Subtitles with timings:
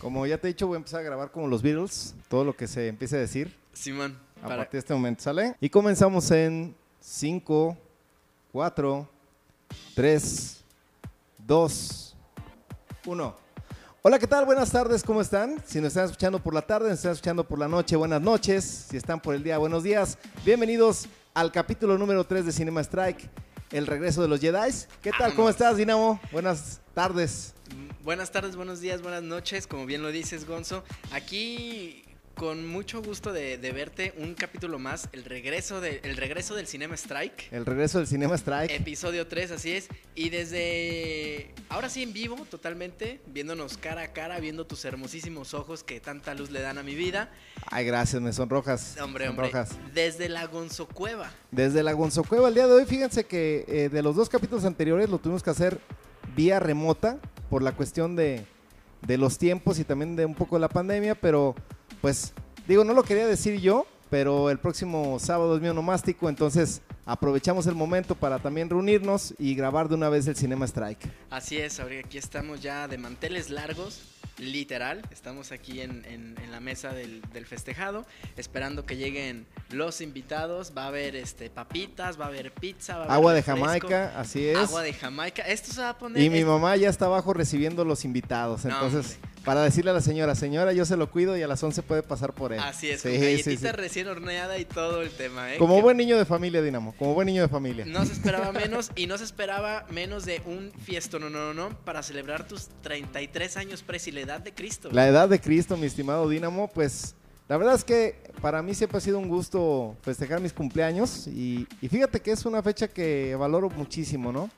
[0.00, 2.54] Como ya te he dicho, voy a empezar a grabar como los Beatles, todo lo
[2.54, 5.56] que se empiece a decir Simón, a para- partir de este momento, ¿sale?
[5.58, 7.76] Y comenzamos en 5,
[8.52, 9.08] 4,
[9.94, 10.60] 3,
[11.46, 12.16] 2,
[13.06, 13.36] 1.
[14.02, 14.44] Hola, ¿qué tal?
[14.44, 15.62] Buenas tardes, ¿cómo están?
[15.66, 18.64] Si nos están escuchando por la tarde, nos están escuchando por la noche, buenas noches.
[18.90, 20.18] Si están por el día, buenos días.
[20.44, 23.28] Bienvenidos al capítulo número 3 de Cinema Strike,
[23.72, 24.72] el regreso de los Jedi.
[25.02, 25.30] ¿Qué tal?
[25.34, 25.50] ¿Cómo Vámonos.
[25.50, 26.20] estás, Dinamo?
[26.32, 27.54] Buenas tardes.
[27.74, 30.84] Mm, Buenas tardes, buenos días, buenas noches, como bien lo dices, Gonzo.
[31.10, 32.04] Aquí
[32.36, 36.66] con mucho gusto de, de verte un capítulo más, el regreso, de, el regreso del
[36.66, 37.50] Cinema Strike.
[37.50, 38.70] El regreso del Cinema Strike.
[38.70, 39.88] Episodio 3, así es.
[40.14, 45.82] Y desde ahora sí en vivo, totalmente, viéndonos cara a cara, viendo tus hermosísimos ojos
[45.82, 47.30] que tanta luz le dan a mi vida.
[47.70, 48.98] Ay, gracias, me sonrojas.
[49.00, 49.50] Hombre, hombre,
[49.94, 51.32] desde la Gonzo Cueva.
[51.50, 55.08] Desde la Gonzocueva el día de hoy, fíjense que eh, de los dos capítulos anteriores
[55.08, 55.80] lo tuvimos que hacer
[56.36, 57.18] vía remota
[57.48, 58.44] por la cuestión de,
[59.06, 61.54] de los tiempos y también de un poco de la pandemia, pero
[62.00, 62.32] pues
[62.68, 67.66] digo, no lo quería decir yo, pero el próximo sábado es mi onomástico, entonces aprovechamos
[67.66, 71.08] el momento para también reunirnos y grabar de una vez el Cinema Strike.
[71.30, 74.02] Así es, ahorita aquí estamos ya de manteles largos,
[74.38, 75.02] literal.
[75.10, 78.04] Estamos aquí en, en- en la mesa del, del festejado,
[78.36, 80.72] esperando que lleguen los invitados.
[80.76, 84.12] Va a haber este papitas, va a haber pizza, va a haber Agua de Jamaica,
[84.18, 84.56] así es.
[84.58, 85.42] Agua de Jamaica.
[85.42, 86.22] Esto se va a poner.
[86.22, 89.30] Y mi mamá ya está abajo recibiendo los invitados, No, entonces hombre.
[89.46, 92.02] Para decirle a la señora, señora, yo se lo cuido y a las 11 puede
[92.02, 92.58] pasar por él.
[92.58, 93.76] Así es, Sí, con galletita sí.
[93.76, 95.58] recién horneada y todo el tema, ¿eh?
[95.58, 96.96] Como Que buen niño de familia, Dinamo.
[96.98, 97.86] Como buen niño de familia.
[97.86, 101.68] No se esperaba menos y no se esperaba menos de un fiesto, no, no, no,
[101.84, 104.88] para celebrar tus 33 años presi, la edad de Cristo.
[104.90, 107.14] La edad de Cristo, mi estimado Dinamo, pues
[107.48, 111.68] la verdad es que para mí siempre ha sido un gusto festejar mis cumpleaños y,
[111.80, 114.50] y fíjate que es una fecha que valoro muchísimo, ¿no?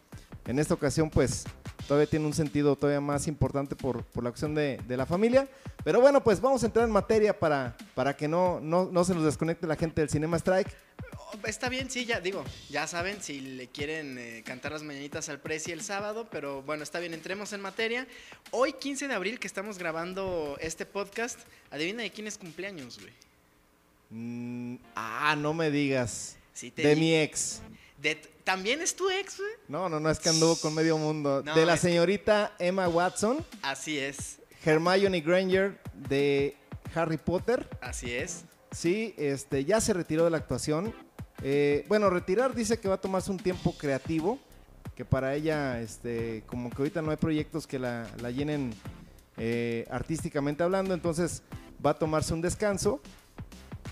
[0.47, 1.44] En esta ocasión, pues
[1.89, 5.48] todavía tiene un sentido todavía más importante por, por la cuestión de, de la familia.
[5.83, 9.14] Pero bueno, pues vamos a entrar en materia para, para que no, no, no se
[9.14, 10.69] nos desconecte la gente del Cinema Strike.
[11.16, 15.28] Oh, Está bien, sí, ya digo, ya saben si le quieren eh, cantar las mañanitas
[15.28, 18.06] al Prezi el sábado, pero bueno, está bien, entremos en materia.
[18.50, 21.38] Hoy, 15 de abril, que estamos grabando este podcast,
[21.70, 23.12] adivina de quién es cumpleaños, güey.
[24.10, 26.37] Mm, ah, no me digas.
[26.55, 27.60] Sí, te De di- mi ex.
[28.00, 29.50] de ¿También es tu ex, güey?
[29.69, 31.42] No, no, no, es que anduvo con medio mundo.
[31.44, 33.44] No, de la que- señorita Emma Watson.
[33.60, 36.56] Así es, Hermione Granger de
[36.94, 37.69] Harry Potter.
[37.82, 38.44] así es.
[38.70, 40.94] Sí, este, ya se retiró de la actuación.
[41.42, 44.38] Eh, bueno, retirar dice que va a tomarse un tiempo creativo,
[44.97, 48.72] que para ella, este, como que ahorita no hay proyectos que la, la llenen
[49.37, 51.42] eh, artísticamente hablando, entonces
[51.84, 53.03] va a tomarse un descanso.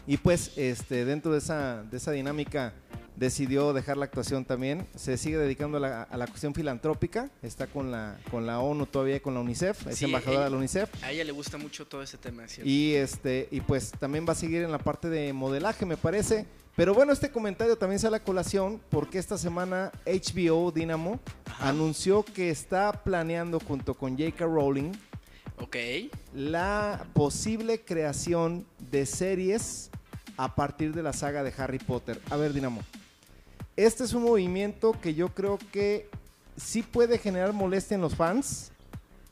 [0.06, 2.72] Y pues, este, dentro de esa, de esa dinámica,
[3.16, 4.86] decidió dejar la actuación también.
[4.94, 7.30] Se sigue dedicando a la, a la cuestión filantrópica.
[7.42, 9.86] Está con la, con la ONU todavía, con la UNICEF.
[9.88, 11.04] Es Sí, embajadora ella- de la UNICEF.
[11.04, 12.68] A ella le gusta mucho todo ese tema, ¿cierto?
[12.70, 16.46] Y este, y pues también va a seguir en la parte de modelaje, me parece.
[16.76, 21.70] Pero bueno, este comentario también sale a colación porque esta semana HBO Dynamo Ajá.
[21.70, 24.44] anunció que está planeando junto con J.K.
[24.44, 24.92] Rowling
[25.58, 25.74] Ok,
[26.34, 29.90] la posible creación de series
[30.36, 32.20] a partir de la saga de Harry Potter.
[32.28, 32.82] A ver, Dinamo.
[33.76, 36.08] Este es un movimiento que yo creo que
[36.56, 38.72] sí puede generar molestia en los fans.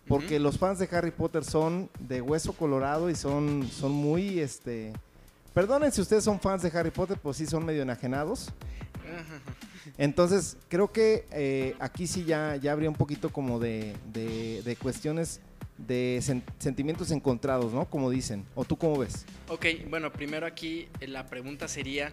[0.06, 4.92] Porque los fans de Harry Potter son de hueso colorado y son, son muy, este...
[5.54, 8.50] Perdonen si ustedes son fans de Harry Potter, pues sí son medio enajenados.
[9.98, 14.76] Entonces, creo que eh, aquí sí ya, ya habría un poquito como de, de- de
[14.76, 15.40] cuestiones
[15.78, 17.84] de sen- sentimientos encontrados, ¿no?
[17.86, 18.44] Como dicen.
[18.54, 19.24] ¿O tú cómo ves?
[19.48, 22.12] Ok, bueno, primero aquí eh, la pregunta sería,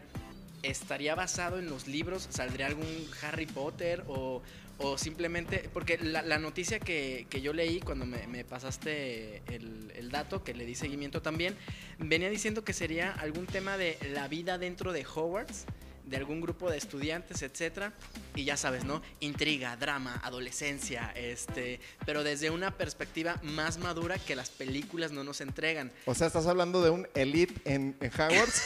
[0.64, 2.28] ¿estaría basado en los libros?
[2.30, 4.42] ¿Saldría algún Harry Potter o,
[4.78, 9.92] o simplemente, porque la, la noticia que, que yo leí cuando me, me pasaste el,
[9.96, 11.56] el dato, que le di seguimiento también,
[12.00, 15.66] venía diciendo que sería algún tema de la vida dentro de Hogwarts,
[16.12, 17.94] de algún grupo de estudiantes, etcétera,
[18.36, 19.02] y ya sabes, ¿no?
[19.22, 25.40] Intriga, drama, adolescencia, este, pero desde una perspectiva más madura que las películas no nos
[25.40, 25.90] entregan.
[26.06, 28.64] O sea, estás hablando de un elite en, en Hogwarts.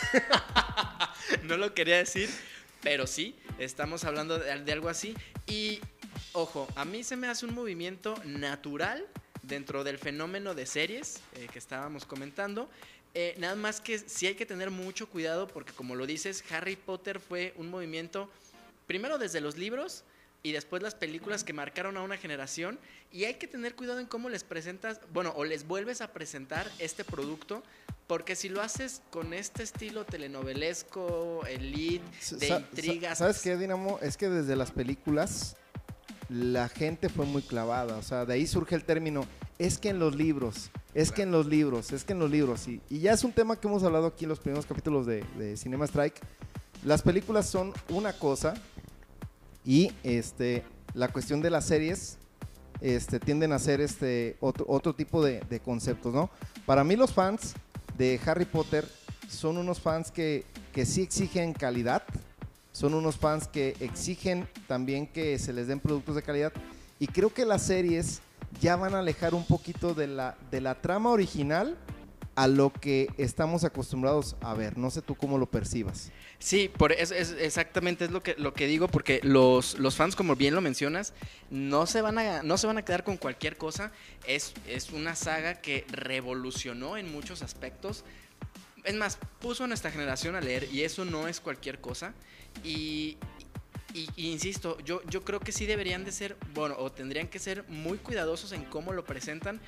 [1.44, 2.30] no lo quería decir,
[2.82, 5.16] pero sí, estamos hablando de, de algo así.
[5.46, 5.82] Y,
[6.34, 9.06] ojo, a mí se me hace un movimiento natural
[9.48, 12.70] dentro del fenómeno de series eh, que estábamos comentando.
[13.18, 16.76] Eh, nada más que sí hay que tener mucho cuidado porque, como lo dices, Harry
[16.76, 18.30] Potter fue un movimiento,
[18.88, 20.04] primero desde los libros
[20.44, 22.78] y después las películas que marcaron a una generación.
[23.14, 26.70] Y hay que tener cuidado en cómo les presentas, bueno, o les vuelves a presentar
[26.78, 27.64] este producto,
[28.08, 32.04] porque si lo haces con este estilo telenovelesco, elite,
[32.38, 33.18] de Sa- sa- intrigas.
[33.18, 33.98] ¿Sabes qué, Dinamo?
[34.02, 35.56] Es que desde las películas
[36.28, 37.96] la gente fue muy clavada.
[37.98, 39.26] O sea, de ahí surge el término.
[39.58, 42.68] Es que en los libros Es que en los libros, es que en los libros,
[42.70, 45.26] y, y ya es un tema que hemos hablado aquí en los primeros capítulos de,
[45.38, 46.16] de Cinema Strike.
[46.86, 48.54] Las películas son una cosa
[49.66, 50.64] y este,
[50.94, 52.18] la cuestión de las series
[52.80, 56.30] este, tienden a ser este, otro, otro tipo de, de conceptos, ¿no?
[56.66, 57.56] Para mí los fans
[57.98, 58.88] de Harry Potter
[59.28, 62.04] son unos fans que, que sí exigen calidad,
[62.72, 66.54] son unos fans que exigen también que se les den productos de calidad
[67.00, 68.22] y creo que las series
[68.62, 71.78] ya van a alejar un poquito de la, de la trama original
[72.36, 74.78] a lo que estamos acostumbrados a ver.
[74.78, 76.12] No sé tú cómo lo percibas.
[76.38, 80.18] Sí, por es, es- exactamente es lo que, lo que digo, porque los, los fans,
[80.18, 81.14] como bien lo mencionas,
[81.50, 83.92] no se van a, no se van a quedar con cualquier cosa.
[84.28, 88.04] Es, es una saga que revolucionó en muchos aspectos.
[88.84, 92.14] Es más, puso a nuestra generación a leer y eso no es cualquier cosa.
[92.66, 93.18] Y,
[94.18, 97.64] y- insisto, yo, yo creo que sí deberían de ser, bueno, o tendrían que ser
[97.70, 99.60] muy cuidadosos en cómo lo presentan.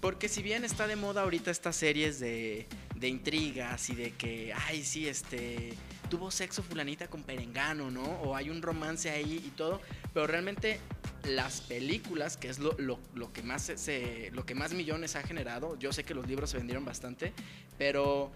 [0.00, 4.52] Porque si bien está de moda ahorita estas series de, de intrigas y de que,
[4.52, 5.72] ay, sí, este,
[6.10, 8.02] tuvo sexo fulanita con perengano, ¿no?
[8.22, 9.80] O hay un romance ahí y todo,
[10.12, 10.78] pero realmente
[11.24, 15.22] las películas, que es lo, lo- lo que más se- lo que más millones ha
[15.22, 17.32] generado, yo sé que los libros se vendieron bastante,
[17.78, 18.30] pero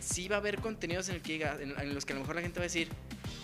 [0.00, 2.68] sí va a haber contenidos en los que a lo mejor la gente va a
[2.68, 2.88] decir,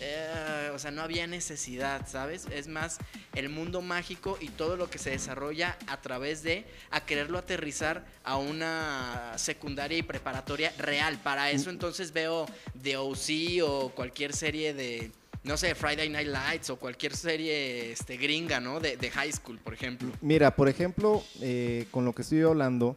[0.00, 2.47] "Eh, o sea, no había necesidad, ¿sabes?
[2.50, 2.99] Es más
[3.35, 8.05] el mundo mágico y todo lo que se desarrolla a través de a quererlo aterrizar
[8.25, 11.19] a una secundaria y preparatoria real.
[11.23, 12.47] Para eso entonces veo
[12.82, 15.11] The OC o cualquier serie de,
[15.44, 18.81] no sé, Friday Night Lights o cualquier serie este, gringa, ¿no?
[18.81, 20.11] De, de high school, por ejemplo.
[20.20, 22.97] Mira, por ejemplo, eh, con lo que estoy hablando,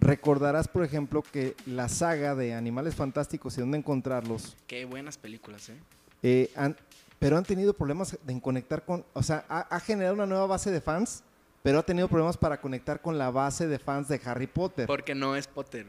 [0.00, 5.68] recordarás, por ejemplo, que la saga de Animales Fantásticos y dónde encontrarlos, Qué buenas películas,
[5.68, 5.76] ¿eh?
[6.22, 6.76] eh, han-
[7.18, 10.70] pero han tenido problemas de conectar con, o sea, ha, ha generado una nueva base
[10.70, 11.22] de fans,
[11.62, 14.86] pero ha tenido problemas para conectar con la base de fans de Harry Potter.
[14.86, 15.84] Porque no es Potter.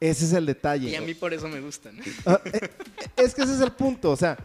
[0.00, 0.88] Ese es el detalle.
[0.88, 1.96] Y a mí por eso me gustan.
[2.26, 2.70] Ah, eh,
[3.16, 4.10] es que ese es el punto.
[4.10, 4.36] O sea,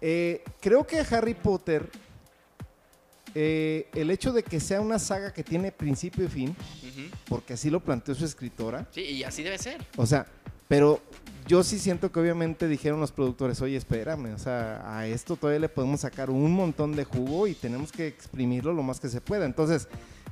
[0.00, 1.90] eh, creo que Harry Potter,
[3.34, 6.56] eh, el hecho de que sea una saga que tiene principio y fin,
[7.28, 9.84] porque así lo planteó su escritora, Sí, y así debe ser.
[9.96, 10.26] o sea,
[10.68, 11.00] pero
[11.46, 15.60] yo sí siento que obviamente dijeron los productores, oye, espérame, o sea, a esto todavía
[15.60, 19.20] le podemos sacar un montón de jugo y tenemos que exprimirlo lo más que se
[19.20, 19.46] pueda.
[19.46, 19.88] Entonces,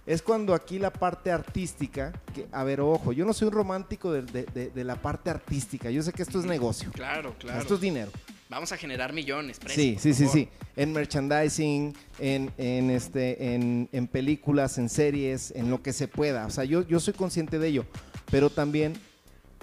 [0.06, 4.12] es cuando aquí la parte artística, que, a ver, ojo, yo no soy un romántico
[4.12, 7.60] de, de- de- de la parte artística, yo sé que esto es negocio, Claro, claro.
[7.60, 8.10] esto es dinero.
[8.48, 9.58] Vamos a generar millones.
[9.58, 10.38] precio, Sí, sí, sí, favor.
[10.38, 10.48] sí.
[10.76, 16.46] En merchandising, en, en, este, en, en películas, en series, en lo que se pueda.
[16.46, 17.84] O sea, yo, yo soy consciente de ello.
[18.30, 18.94] Pero también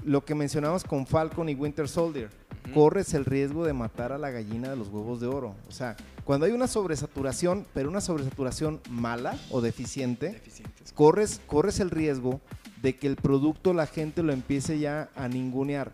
[0.04, 2.30] lo que mencionabas con Falcon y Winter Soldier.
[2.74, 5.56] Corres el riesgo de matar a la gallina de los huevos de oro.
[5.68, 10.92] O sea, cuando hay una sobresaturación, pero una sobresaturación mala o deficiente, Deficientes.
[10.94, 12.42] corres, corres el riesgo
[12.82, 15.92] de que el producto la gente lo empiece ya a ningunear.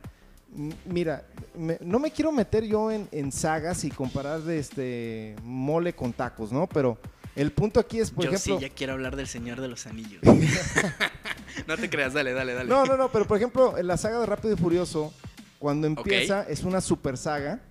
[0.86, 1.24] Mira,
[1.58, 6.12] me- no me quiero meter yo en, en sagas y comparar de este mole con
[6.14, 6.68] tacos, ¿no?
[6.68, 6.98] Pero
[7.36, 8.58] el punto aquí es, por Yo ejemplo...
[8.58, 10.22] sí ya quiero hablar del Señor de los Anillos.
[11.68, 12.70] no te creas, dale, dale, dale.
[12.70, 15.14] No, no, no, pero por ejemplo, en la saga de Rápido y Furioso,
[15.58, 17.62] cuando empieza, es una super saga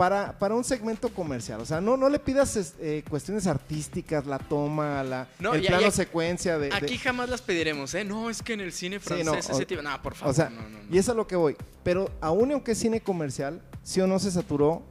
[0.00, 1.60] para, para un segmento comercial.
[1.60, 5.90] O sea, no, no le pidas eh, cuestiones artísticas, la toma, la, No, el plano
[5.90, 6.70] secuencia de...
[6.70, 8.02] de- Aquí jamás las pediremos, ¿eh?
[8.02, 9.82] No, es que en el cine francés no, ese tipo.
[9.82, 10.30] No, por favor.
[10.30, 11.54] O sea, no, y es a lo que voy.
[11.82, 14.82] Pero aún aunque es cine comercial, sí o no se saturó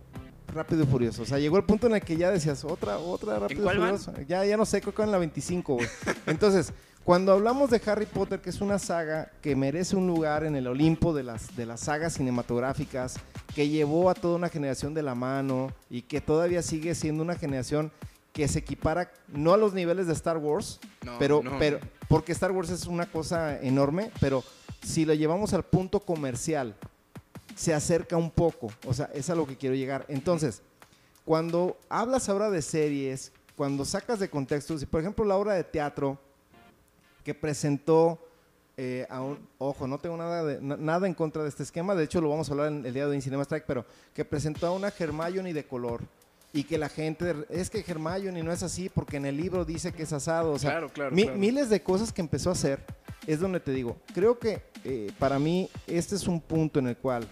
[0.54, 1.24] Rápido y Furioso.
[1.24, 3.78] O sea, llegó el punto en el que ya decías, otra, otra Rápido y cuál?
[3.78, 4.14] Furioso.
[4.28, 5.88] Ya, ya no sé, creo que en la 25, güey.
[6.28, 6.72] Entonces,
[7.04, 10.68] cuando hablamos de Harry Potter, que es una saga que merece un lugar en el
[10.68, 13.16] Olimpo de las, de las sagas cinematográficas,
[13.56, 17.36] que llevó a toda una generación de la mano y que todavía sigue siendo una
[17.36, 17.92] generación
[18.34, 21.58] que se equipara no a los niveles de Star Wars, No, pero, no.
[21.58, 24.44] pero porque Star Wars es una cosa enorme, pero
[24.84, 26.76] si lo llevamos al punto comercial,
[27.56, 28.72] se acerca un poco.
[28.86, 30.06] O sea, es a lo que quiero llegar.
[30.08, 30.62] Entonces,
[31.26, 35.64] cuando hablas ahora de series, cuando sacas de contexto, si por ejemplo la obra de
[35.64, 36.18] teatro
[37.24, 38.20] que presentó
[38.82, 41.96] eh, a un, ojo, no tengo nada, de- na- nada en contra de este esquema,
[41.96, 43.86] de hecho lo vamos a hablar en el día de hoy en Cinema Strike, pero
[44.14, 46.02] que presentó a una Hermione de color
[46.54, 49.92] y que la gente, es que Hermione no es así porque en el libro dice
[49.92, 51.38] que es asado, o sea, Claro, claro, mi- claro.
[51.38, 52.80] miles de cosas que empezó a hacer,
[53.28, 56.96] es donde te digo, creo que eh, para mí este es un punto en el
[56.96, 57.28] cual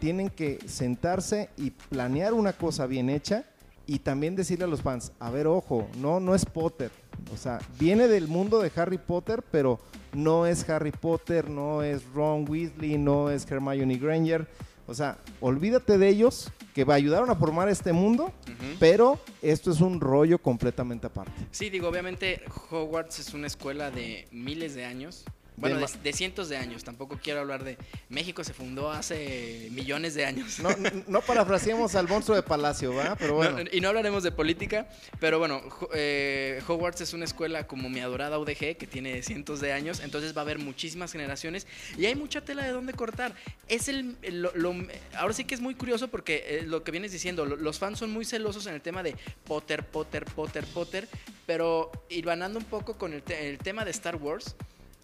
[0.00, 3.44] tienen que sentarse y planear una cosa bien hecha
[3.86, 6.90] y también decirle a los fans, a ver, ojo, no, no es Potter.
[7.32, 9.80] O sea, viene del mundo de Harry Potter, pero
[10.12, 14.46] no es Harry Potter, no es Ron Weasley, no es Hermione Granger.
[14.86, 18.76] O sea, olvídate de ellos que ayudaron a formar este mundo, Ujú.
[18.78, 21.32] pero esto es un rollo completamente aparte.
[21.52, 25.24] Sí, digo, obviamente Hogwarts es una escuela de miles de años.
[25.56, 26.82] Bueno, De cientos de años.
[26.82, 27.78] Tampoco quiero hablar de.
[28.08, 30.58] México se fundó hace millones de años.
[30.58, 33.14] No, no, no parafraseemos al monstruo de Palacio, ¿va?
[33.16, 33.58] Pero bueno.
[33.62, 34.88] No, y no hablaremos de política,
[35.20, 35.62] pero bueno,
[35.94, 40.36] eh, Hogwarts es una escuela como mi adorada UDG, que tiene cientos de años, entonces
[40.36, 43.34] va a haber muchísimas generaciones y hay mucha tela de dónde cortar.
[43.68, 44.74] Es el, el- lo- lo-
[45.16, 47.98] ahora sí que es muy curioso porque eh, lo que vienes diciendo, lo- los fans
[48.00, 51.08] son muy celosos en el tema de Potter, Potter, Potter, Potter,
[51.46, 54.56] pero irvanando un poco con el, te- el tema de Star Wars.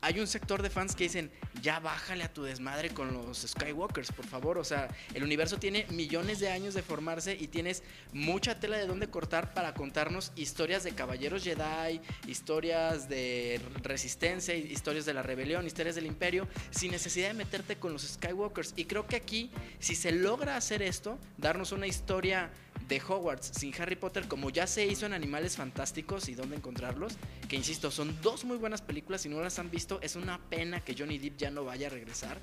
[0.02, 1.30] Hay un sector de fans que dicen,
[1.60, 4.56] ya bájale a tu desmadre con los Skywalkers, por favor.
[4.56, 8.86] O sea, el universo tiene millones de años de formarse y tienes mucha tela de
[8.86, 15.66] dónde cortar para contarnos historias de caballeros Jedi, historias de resistencia, historias de la rebelión,
[15.66, 18.72] historias del imperio, sin necesidad de meterte con los Skywalkers.
[18.76, 22.50] Y creo que aquí, si se logra hacer esto, darnos una historia
[22.90, 27.14] de Hogwarts sin Harry Potter, como ya se hizo en Animales Fantásticos y dónde encontrarlos,
[27.48, 30.84] que insisto, son dos muy buenas películas, si no las han visto, es una pena
[30.84, 32.36] que Johnny Depp ya no vaya a regresar,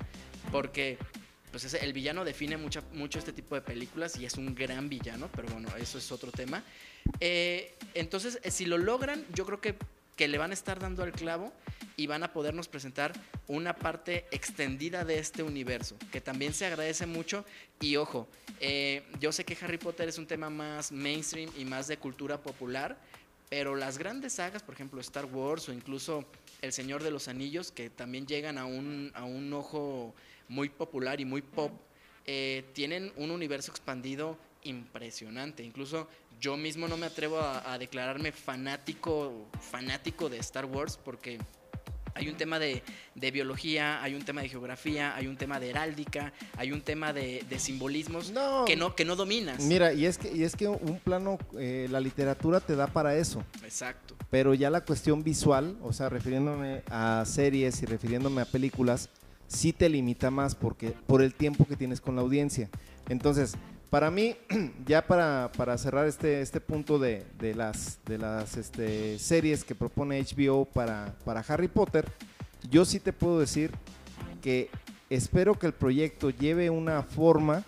[0.50, 0.98] porque
[1.50, 2.82] pues el villano define mucho
[3.18, 6.62] este tipo de películas y es un gran villano, pero bueno, eso es otro tema.
[7.20, 9.76] Eh, entonces, eh, si lo logran, yo creo que,
[10.18, 11.52] que le van a estar dando al clavo
[11.96, 13.12] y van a podernos presentar
[13.46, 17.44] una parte extendida de este universo, que también se agradece mucho.
[17.80, 21.86] Y ojo, eh, yo sé que Harry Potter es un tema más mainstream y más
[21.86, 22.98] de cultura popular,
[23.48, 26.24] pero las grandes sagas, por ejemplo Star Wars o incluso
[26.62, 30.16] El Señor de los Anillos, que también llegan a un, a un ojo
[30.48, 31.70] muy popular y muy pop,
[32.26, 35.62] eh, tienen un universo expandido impresionante.
[35.62, 36.08] Incluso
[36.40, 41.38] yo mismo no me atrevo a, a declararme fanático, fanático de Star Wars porque
[42.14, 42.82] hay un tema de,
[43.14, 47.12] de biología, hay un tema de geografía, hay un tema de heráldica, hay un tema
[47.12, 48.64] de, de simbolismos No.
[48.64, 49.62] que, no, que no dominas.
[49.62, 53.14] Mira, y es que, y es que un plano, eh, la literatura te da para
[53.16, 53.44] eso.
[53.62, 54.16] Exacto.
[54.30, 59.10] Pero ya la cuestión visual, o sea, refiriéndome a series y refiriéndome a películas,
[59.46, 62.68] sí te limita más porque por el tiempo que tienes con la audiencia.
[63.08, 63.54] Entonces,
[63.90, 64.36] para mí,
[64.86, 69.74] ya para, para cerrar este, este punto de, de las, de las este, series que
[69.74, 72.06] propone HBO para, para Harry Potter,
[72.70, 73.72] yo sí te puedo decir
[74.42, 74.70] que
[75.10, 77.64] espero que el proyecto lleve una forma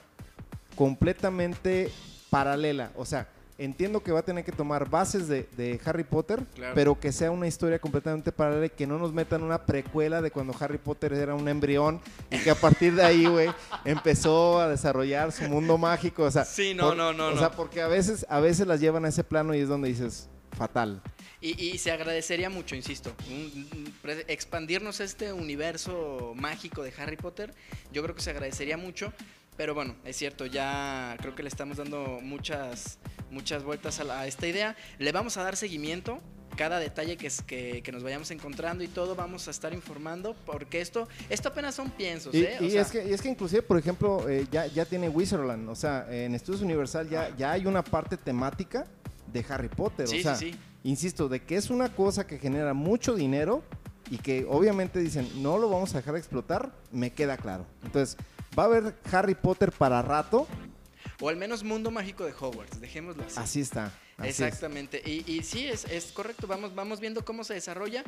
[0.76, 1.90] completamente
[2.28, 2.90] paralela.
[2.96, 3.28] O sea,
[3.64, 6.74] entiendo que va a tener que tomar bases de, de Harry Potter, Claro.
[6.74, 10.30] pero que sea una historia completamente paralela y que no nos metan una precuela de
[10.30, 12.00] cuando Harry Potter era un embrión
[12.30, 13.48] y que a partir de ahí, güey,
[13.84, 16.24] empezó a desarrollar su mundo mágico.
[16.24, 17.38] O sea, Sí, no, no, no, O no.
[17.38, 20.28] sea, porque a veces, a veces las llevan a ese plano y es donde dices,
[20.56, 21.00] fatal.
[21.42, 27.16] Y, y se agradecería mucho, insisto, un- un- pre- expandirnos este universo mágico de Harry
[27.16, 27.54] Potter.
[27.92, 29.12] Yo creo que se agradecería mucho.
[29.60, 32.96] Pero bueno, es cierto, ya creo que le estamos dando muchas,
[33.30, 34.74] muchas vueltas a, la- a esta idea.
[34.98, 36.18] Le vamos a dar seguimiento.
[36.56, 40.34] Cada detalle que, es- que, que nos vayamos encontrando y todo vamos a estar informando
[40.46, 42.34] porque esto, esto apenas son piensos.
[42.34, 42.56] Y, ¿eh?
[42.58, 45.68] Y sea, es, que, y es que inclusive, por ejemplo, eh, ya, ya tiene Wizardland,
[45.68, 48.86] o sea, en Estudios Universal ya, ya hay una parte temática
[49.30, 50.58] de Harry Potter, Sí, o sea, sí, sí.
[50.84, 53.62] insisto, de que es una cosa que genera mucho dinero
[54.10, 57.66] y que obviamente dicen, no lo vamos a dejar de explotar, me queda claro.
[57.84, 58.16] Entonces,
[58.58, 60.46] va a haber Harry Potter para rato,
[61.20, 63.38] O al menos Mundo Mágico de Hogwarts, dejémoslo así.
[63.38, 63.86] así está.
[64.16, 64.40] así es.
[64.40, 65.02] Exactamente.
[65.04, 66.46] Y, y sí, es, es correcto.
[66.46, 68.04] Vamos, vamos viendo cómo se desarrolla.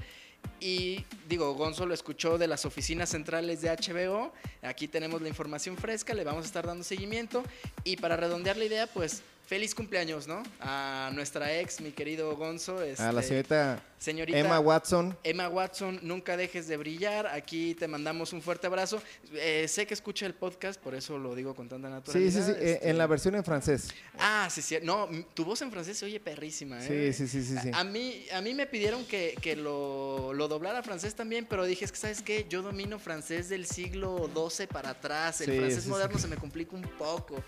[0.61, 4.33] Y digo, Gonzo lo escuchó de las oficinas centrales de HBO.
[4.63, 7.43] Aquí tenemos la información fresca, le vamos a estar dando seguimiento.
[7.85, 10.43] Y para redondear la idea, pues feliz cumpleaños, ¿no?
[10.61, 12.79] A nuestra ex, mi querido Gonzo.
[12.79, 15.17] A la este, señorita señorita Emma Watson.
[15.23, 17.27] Emma Watson, nunca dejes de brillar.
[17.29, 19.01] Aquí te mandamos un fuerte abrazo.
[19.35, 22.31] Eh, sé que escucha el podcast, por eso lo digo con tanta Sí, naturalidad.
[22.31, 23.89] sí, sí, eh, este- en la versión en francés.
[24.19, 24.77] Ah, sí, sí.
[24.83, 27.13] No, tu voz en francés se oye perrísima, Sí, ¿eh?
[27.13, 27.71] sí, sí, sí, sí.
[27.73, 31.47] A, a mí, a mí me pidieron que, que lo, lo doblara a francés también,
[31.49, 32.47] pero dije, es que, ¿sabes qué?
[32.49, 35.41] Yo domino francés del siglo XII para atrás.
[35.43, 36.23] El Sí, francés sí, moderno sí.
[36.23, 37.43] se me complica un poco.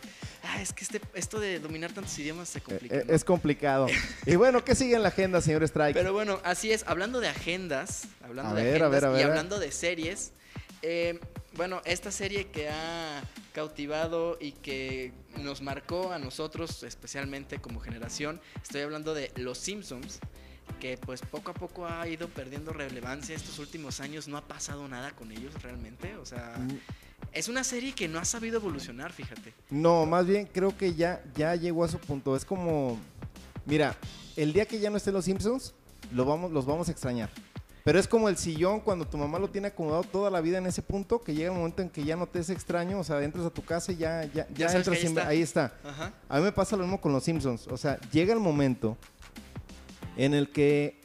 [0.44, 2.94] Ah, es que este, esto de dominar tantos idiomas se complica.
[2.96, 3.12] eh, ¿no?
[3.14, 3.86] Es complicado.
[4.26, 5.94] y bueno, ¿qué sigue en la agenda, señor Strike?
[5.94, 6.84] Pero bueno, así es.
[6.86, 9.26] Hablando de agendas, hablando A de ver, a agendas ver, a y ver.
[9.30, 10.32] hablando de series,
[10.82, 11.18] eh,
[11.56, 13.22] bueno, esta serie que ha
[13.52, 20.18] cautivado y que nos marcó a nosotros, especialmente como generación, estoy hablando de Los Simpsons
[20.80, 24.88] que pues poco a poco ha ido perdiendo relevancia estos últimos años, no ha pasado
[24.88, 26.78] nada con ellos realmente, o sea, Mm,
[27.32, 29.52] es una serie que no ha sabido evolucionar, fíjate.
[29.70, 32.34] No, más bien creo que ya, ya llegó a su punto.
[32.36, 32.98] Es como,
[33.66, 33.96] mira,
[34.36, 35.74] el día que ya no estén los Simpsons,
[36.14, 37.30] lo vamos, los vamos a extrañar.
[37.84, 40.66] Pero es como el sillón cuando tu mamá lo tiene acomodado toda la vida en
[40.66, 43.22] ese punto, que llega un momento en que ya no te es extraño, o sea,
[43.22, 45.28] entras a tu casa y ya, ya, ya, sabes entras ahí está.
[45.28, 45.74] ahí está.
[45.84, 46.12] Ajá.
[46.30, 47.68] A mí me pasa lo mismo con los Simpsons.
[47.68, 48.96] O sea, llega el momento
[50.16, 50.98] en el que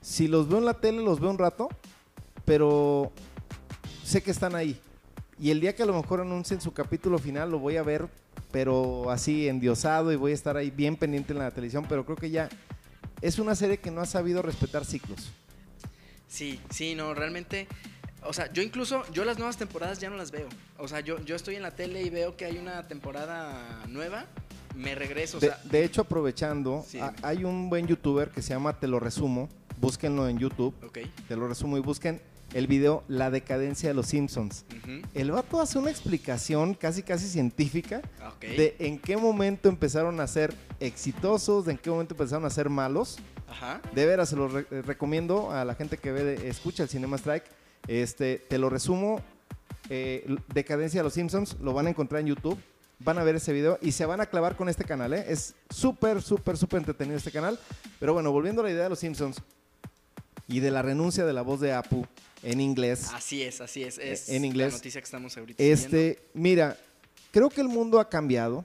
[0.00, 1.68] si los veo en la tele, los veo un rato,
[2.46, 3.12] pero
[4.02, 4.80] sé que están ahí.
[5.38, 8.08] Y el día que a lo mejor anuncien su capítulo final lo voy a ver,
[8.50, 12.16] pero así endiosado y voy a estar ahí bien pendiente en la televisión, pero creo
[12.16, 12.48] que ya
[13.22, 15.30] es una serie que no ha sabido respetar ciclos.
[16.28, 17.68] Sí, sí, no, realmente
[18.24, 20.48] o sea, yo incluso, yo las nuevas temporadas ya no las veo.
[20.78, 24.26] O sea, yo, yo estoy en la tele y veo que hay una temporada nueva,
[24.76, 25.38] me regreso.
[25.40, 26.84] de, hecho, aprovechando,
[27.22, 29.48] hay un buen youtuber que se llama Te lo resumo.
[29.80, 30.74] Búsquenlo en YouTube.
[31.26, 32.20] Te lo resumo y busquen
[32.54, 34.64] el video La decadencia de los Simpsons.
[35.14, 38.02] El vato hace una explicación casi casi científica
[38.40, 42.68] de en qué momento empezaron a ser exitosos, de en qué momento empezaron a ser
[42.68, 43.18] malos.
[43.94, 47.44] De veras, se lo recomiendo a la gente que ve, escucha el Cinema Strike
[47.88, 49.20] este, te lo resumo.
[49.88, 52.58] Eh, Decadencia de los Simpsons, lo van a encontrar en YouTube.
[53.00, 55.12] Van a ver ese video y se van a clavar con este canal.
[55.12, 55.24] ¿eh?
[55.28, 57.58] Es súper, súper, súper entretenido este canal.
[57.98, 59.42] Pero bueno, volviendo a la idea de los Simpsons
[60.46, 62.06] y de la renuncia de la voz de Apu
[62.42, 63.10] en inglés.
[63.12, 63.98] Así es, así es.
[63.98, 64.72] Es en inglés.
[64.72, 65.62] la noticia que estamos ahorita.
[65.62, 66.76] Este, mira,
[67.30, 68.64] creo que el mundo ha cambiado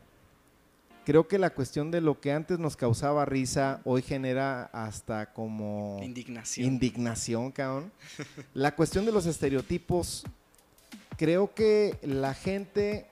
[1.08, 6.02] creo que la cuestión de lo que antes nos causaba risa hoy genera hasta como
[6.04, 6.68] indignación.
[6.68, 7.94] Indignación, cabrón.
[8.54, 10.26] la cuestión de los estereotipos,
[11.16, 13.06] creo que la gente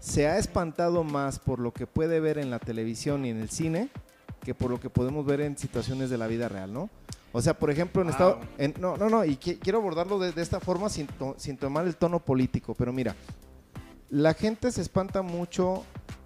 [0.00, 3.48] se ha espantado más por lo que puede ver en la televisión y en el
[3.48, 3.88] cine
[4.44, 6.90] que por lo que podemos ver en situaciones de la vida real, ¿no?
[7.34, 8.40] O sea, por ejemplo, en estado.
[8.80, 12.74] no, no, no, y quiero abordarlo de, esta forma sin, sin tomar el tono político,
[12.74, 13.14] pero mira,
[14.08, 15.84] la gente se espanta mucho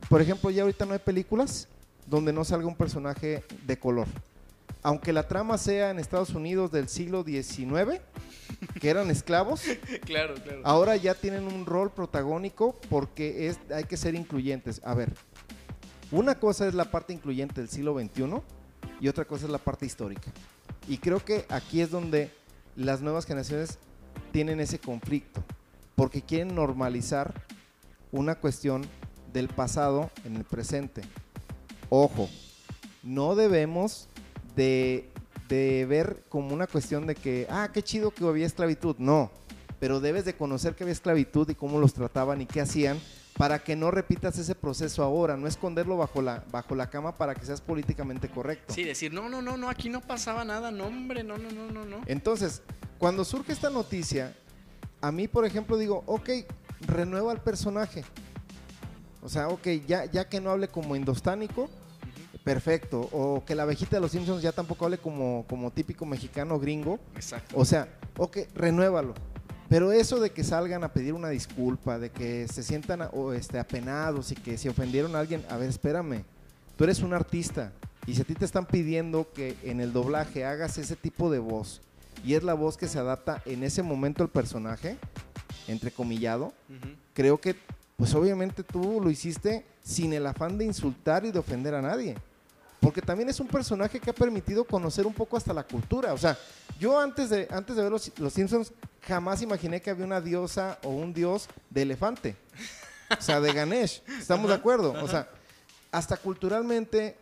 [0.08, 1.68] por ejemplo, ya ahorita no hay películas
[2.06, 4.08] donde no salga un personaje de color.
[4.82, 8.00] Aunque la trama sea en Estados Unidos del siglo XIX,
[8.80, 9.62] que eran esclavos,
[10.06, 10.62] claro, claro.
[10.64, 14.80] ahora ya tienen un rol protagónico porque es, hay que ser incluyentes.
[14.82, 15.12] A ver,
[16.10, 18.40] una cosa es la parte incluyente del siglo XXI
[19.00, 20.32] y otra cosa es la parte histórica.
[20.88, 22.30] Y creo que aquí es donde
[22.76, 23.78] las nuevas generaciones
[24.32, 25.42] tienen ese conflicto,
[25.94, 27.34] porque quieren normalizar
[28.12, 28.86] una cuestión
[29.32, 31.02] del pasado en el presente.
[31.90, 32.28] Ojo,
[33.02, 34.08] no debemos
[34.56, 35.10] de,
[35.48, 38.96] ver como una cuestión de que, ah, qué chido que había esclavitud.
[38.98, 39.30] No,
[39.78, 42.98] pero debes de conocer que había esclavitud y cómo los trataban y qué hacían
[43.38, 47.36] para que no repitas ese proceso ahora, no esconderlo bajo la, bajo la cama para
[47.36, 48.74] que seas políticamente correcto.
[48.74, 51.70] Sí, decir, no, no, no, no, aquí no pasaba nada, no, hombre, no, no, no,
[51.70, 52.00] no, no.
[52.06, 52.62] Entonces,
[52.98, 54.36] cuando surge esta noticia,
[55.00, 56.30] a mí, por ejemplo, digo, ok,
[56.80, 58.04] renueva el personaje.
[59.22, 61.70] O sea, ok, ya, ya que no hable como indostánico,
[62.42, 63.08] perfecto.
[63.12, 66.98] O que la abejita de los Simpsons ya tampoco hable como, como típico mexicano gringo.
[67.14, 67.56] Exacto.
[67.56, 69.14] O sea, ok, renuévalo.
[69.68, 73.58] Pero eso de que salgan a pedir una disculpa, de que se sientan o este,
[73.58, 76.24] apenados y que se ofendieron a alguien, a ver, espérame,
[76.76, 77.72] tú eres un artista
[78.06, 81.38] y si a ti te están pidiendo que en el doblaje hagas ese tipo de
[81.38, 81.82] voz
[82.24, 84.96] y es la voz que se adapta en ese momento al personaje,
[85.66, 86.52] entrecomillado,
[87.12, 87.54] creo que
[87.96, 92.16] pues obviamente tú lo hiciste sin el afán de insultar y de ofender a nadie.
[92.80, 96.12] Porque también es un personaje que ha permitido conocer un poco hasta la cultura.
[96.12, 96.38] O sea,
[96.78, 100.90] yo antes de, antes de ver los, Simpsons jamás imaginé que había una diosa o
[100.90, 102.36] un dios de elefante.
[103.18, 104.02] O sea, de Ganesh.
[104.18, 104.92] ¿Estamos de acuerdo?
[105.02, 105.28] O sea,
[105.90, 107.16] hasta culturalmente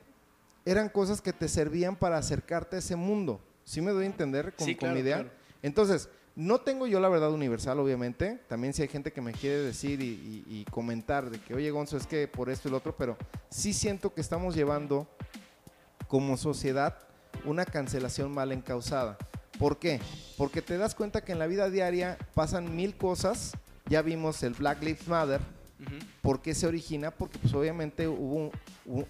[0.64, 3.40] eran cosas que te servían para acercarte a ese mundo.
[3.64, 5.30] ¿Sí me doy a entender con, mi idea?
[5.62, 8.40] Entonces, no tengo yo la verdad universal, obviamente.
[8.48, 12.06] También si hay gente que me quiere decir y, comentar de que, oye, Gonzo, es
[12.06, 13.16] que por esto y lo otro, pero
[13.48, 15.08] sí siento que estamos llevando
[16.08, 16.98] como sociedad
[17.44, 19.16] una cancelación mal encausada.
[19.58, 20.00] ¿Por qué?
[20.36, 23.52] Porque te das cuenta que en la vida diaria pasan mil cosas.
[23.88, 25.40] Ya vimos el Black Lives Matter.
[26.22, 27.10] ¿Por qué se origina?
[27.10, 28.50] Porque pues obviamente hubo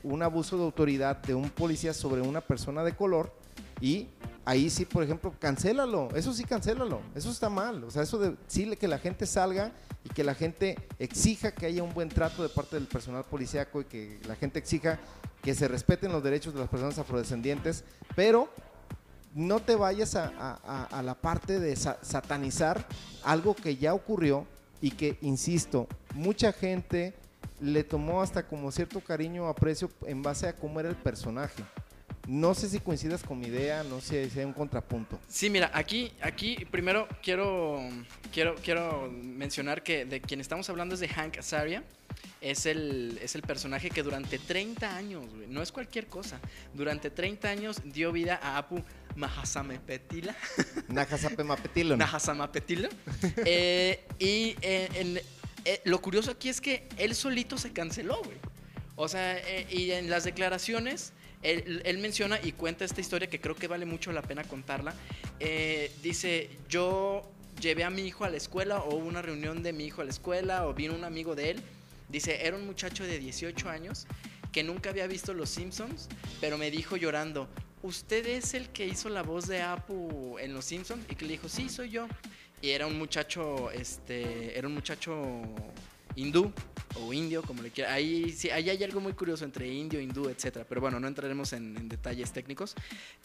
[0.03, 3.33] un abuso de autoridad de un policía sobre una persona de color
[3.81, 4.09] y
[4.45, 6.09] ahí sí, por ejemplo, cancélalo.
[6.15, 7.01] Eso sí, cancélalo.
[7.15, 7.85] Eso está mal.
[7.85, 9.73] O sea, eso de sí que la gente salga
[10.05, 13.81] y que la gente exija que haya un buen trato de parte del personal policíaco
[13.83, 14.99] y que la gente exija
[15.43, 18.49] que se respeten los derechos de las personas afrodescendientes, pero
[19.37, 22.87] no te vayas a, la parte de satanizar
[23.23, 24.47] algo que ya ocurrió
[24.81, 27.15] y que, insisto, mucha gente
[27.61, 31.63] le tomó hasta como cierto cariño o aprecio en base a cómo era el personaje.
[32.27, 35.19] No sé si coincidas con mi idea, no sé si hay un contrapunto.
[35.29, 37.81] Sí, mira, aquí, aquí primero quiero,
[38.33, 41.85] quiero, quiero mencionar que de quien estamos hablando es de Hank Azaria.
[42.41, 46.41] Es el, es el personaje que durante 30 años, no es cualquier cosa,
[46.75, 48.83] durante 30 años dio vida a Apu
[49.15, 50.35] Mahasamepetila.
[50.89, 51.97] Nahasamepetila.
[51.97, 52.89] Nahasamepetila.
[53.45, 55.23] eh, y eh,
[55.65, 58.37] eh, lo curioso aquí es que él solito se canceló, güey.
[58.95, 61.13] O sea, eh, y en las declaraciones
[61.43, 64.95] él, menciona y cuenta esta historia que creo que vale mucho la pena contarla.
[65.41, 67.23] Eh, dice, yo
[67.61, 70.05] llevé a mi hijo a la escuela o hubo una reunión de mi hijo a
[70.05, 71.63] la escuela o vino un amigo de él.
[72.09, 74.07] Dice, era un muchacho de 18 años
[74.53, 76.09] que nunca había visto Los Simpsons,
[76.41, 77.49] pero me dijo llorando,
[77.83, 81.05] ¿usted es el que hizo la voz de Apu en Los Simpsons?
[81.11, 82.07] Y que le dijo, sí, soy yo.
[82.63, 85.43] Y era un muchacho, este, era un muchacho
[86.17, 86.53] hindú
[87.01, 87.93] o indio, como le quiera.
[87.93, 90.65] Ahí, ahí hay algo muy curioso entre indio, hindú, etcétera.
[90.69, 92.75] Pero bueno, no entraremos en, en detalles técnicos.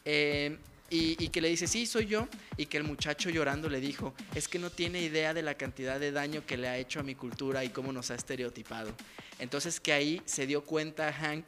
[0.05, 0.57] Eh,
[0.89, 2.27] y, y, que le dice, sí, soy yo.
[2.57, 5.99] Y que el muchacho llorando le dijo, es que no tiene idea de la cantidad
[5.99, 8.91] de daño que le ha hecho a mi cultura y cómo nos ha estereotipado.
[9.39, 11.47] Entonces que ahí se dio cuenta Hank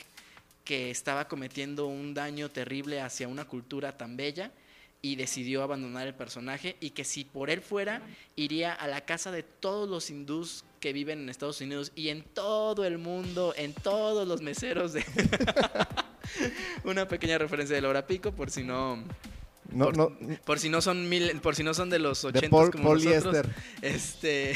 [0.64, 4.52] que estaba cometiendo un daño terrible hacia una cultura tan bella
[5.02, 8.02] y decidió abandonar el personaje y que si por él fuera,
[8.38, 12.24] iría a la casa de todos los hindús que viven en Estados Unidos y en
[12.24, 15.06] todo el mundo, en todos los meseros de...
[16.84, 19.02] Una pequeña referencia de Laura Pico por si no...
[19.72, 22.42] No, por, no, por si no son mil, por si no son de los 80
[22.42, 23.48] de pol, como nosotros.
[23.82, 24.56] Este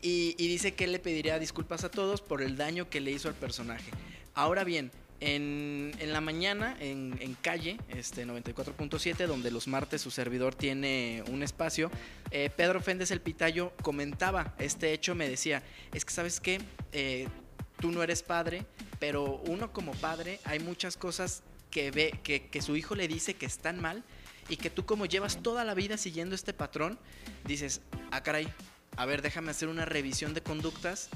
[0.00, 3.10] y, y, dice que él le pediría disculpas a todos por el daño que le
[3.10, 3.90] hizo al personaje.
[4.32, 4.90] Ahora bien,
[5.22, 11.42] en, la mañana, en, en calle, este 94.7, donde los martes su servidor tiene un
[11.42, 11.90] espacio,
[12.30, 16.60] eh, Pedro Féndez el Pitayo comentaba este hecho, me decía, es que sabes qué,
[16.92, 17.28] eh,
[17.80, 18.66] tú no eres padre,
[18.98, 23.34] pero uno como padre hay muchas cosas que ve, que, que su hijo le dice
[23.34, 24.02] que están mal
[24.48, 26.98] y que tú como llevas toda la vida siguiendo este patrón,
[27.44, 27.80] dices,
[28.10, 28.48] ah caray,
[28.96, 31.08] a ver, déjame hacer una revisión de conductas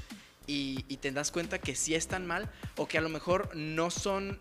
[0.47, 4.39] y, te das cuenta que sí están mal o que a lo mejor no son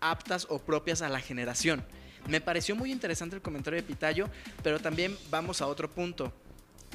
[0.00, 1.84] aptas o propias a la generación.
[2.28, 4.28] Me pareció muy interesante el comentario de Pitayo,
[4.62, 6.32] pero también vamos a otro punto.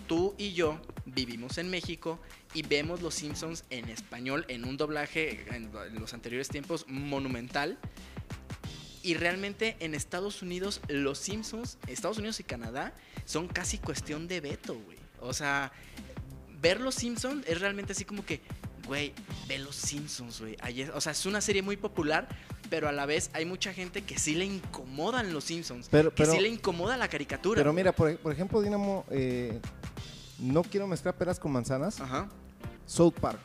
[0.08, 2.19] Tú y yo vivimos en México
[2.54, 7.80] y vemos Los Simpsons en español en un doblaje en los anteriores tiempos monumental.
[9.02, 12.93] Y realmente en Estados Unidos, Los Simpsons, Estados Unidos y Canadá,
[13.26, 14.98] son casi cuestión de veto, güey.
[15.19, 15.72] O sea,
[16.63, 18.41] ver Los Simpsons es realmente así como que,
[18.88, 19.13] güey,
[19.47, 20.58] ve Los Simpsons, güey.
[20.95, 22.28] O sea, es una serie muy popular,
[22.69, 25.89] pero a la vez hay mucha gente que sí le incomodan Los Simpsons.
[25.91, 27.60] Pero, que pero, sí le incomoda la caricatura.
[27.60, 29.60] Pero mira, por, por ejemplo, Dinamo, eh,
[30.39, 31.99] no quiero mezclar peras con manzanas.
[31.99, 32.30] Ajá.
[32.88, 33.41] South Park.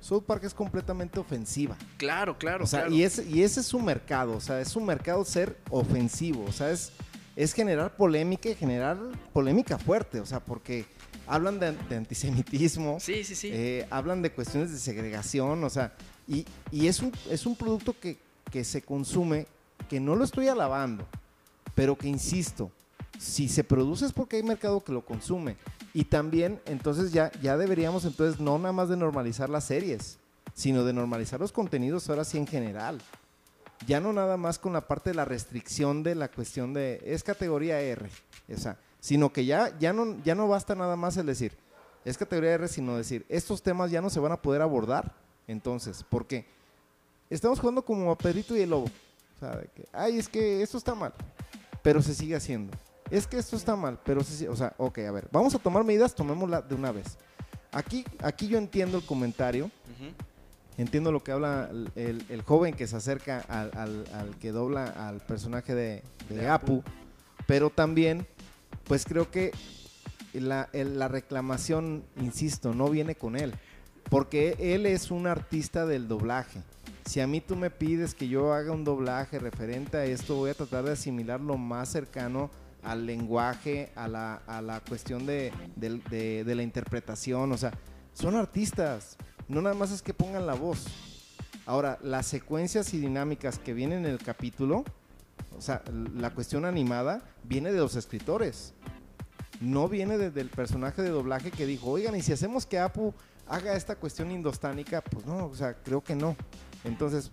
[0.00, 1.76] South Park es completamente ofensiva.
[1.96, 2.62] Claro, claro.
[2.62, 2.94] O sea, claro.
[2.94, 4.36] Y, ese, y ese es su mercado.
[4.36, 6.44] O sea, es su mercado ser ofensivo.
[6.44, 6.92] O sea, es,
[7.34, 8.98] es generar polémica y generar
[9.32, 10.20] polémica fuerte.
[10.20, 10.84] O sea, porque
[11.26, 12.98] hablan de, de antisemitismo.
[13.00, 13.50] Sí, sí, sí.
[13.52, 15.62] Eh, hablan de cuestiones de segregación.
[15.64, 15.92] O sea,
[16.26, 18.18] y, y es, un, es un producto que,
[18.50, 19.46] que se consume
[19.88, 21.06] que no lo estoy alabando,
[21.74, 22.70] pero que insisto,
[23.18, 25.56] si se produce es porque hay mercado que lo consume.
[25.92, 30.18] Y también, entonces ya, ya deberíamos entonces no nada más de normalizar las series,
[30.54, 33.00] sino de normalizar los contenidos ahora sí en general.
[33.86, 37.22] Ya no nada más con la parte de la restricción de la cuestión de es
[37.22, 38.08] categoría R,
[38.52, 41.56] o sea, sino que ya, ya, no, ya no basta nada más el decir
[42.04, 45.14] es categoría R, sino decir estos temas ya no se van a poder abordar.
[45.48, 46.46] Entonces, ¿por qué?
[47.30, 48.86] Estamos jugando como a Pedrito y el Lobo.
[48.86, 51.12] O sea, de que, ay, es que esto está mal,
[51.82, 52.76] pero se sigue haciendo
[53.10, 55.84] es que esto está mal, pero sí, o sea, ok, a ver, vamos a tomar
[55.84, 57.16] medidas, tomémosla de una vez.
[57.72, 60.12] Aquí, aquí yo entiendo el comentario, uh -huh.
[60.78, 64.50] entiendo lo que habla el, el, el joven que se acerca al, al, al, que
[64.50, 66.90] dobla al personaje de, de, de Apu, Apu,
[67.46, 68.26] pero también,
[68.86, 69.52] pues creo que
[70.32, 70.68] la,
[71.08, 73.54] reclamación, insisto, no viene con él,
[74.10, 76.62] porque él es un artista del doblaje
[77.06, 80.50] si a mí tú me pides que yo haga un doblaje referente a esto, voy
[80.50, 82.50] a tratar de asimilar lo más cercano
[82.82, 87.52] al lenguaje, a la, a la cuestión de, de, de, la interpretación.
[87.52, 87.72] O sea,
[88.12, 89.16] son artistas,
[89.48, 90.86] no nada más es que pongan la voz.
[91.64, 94.84] Ahora, las secuencias y dinámicas que vienen en el capítulo,
[95.56, 95.82] o sea,
[96.14, 98.74] la cuestión animada, viene de los escritores.
[99.60, 103.14] No viene desde el personaje de doblaje que dijo, oigan, y si hacemos que Apu
[103.48, 106.36] haga esta cuestión indostánica, pues no, o sea, creo que no.
[106.84, 107.30] Entonces,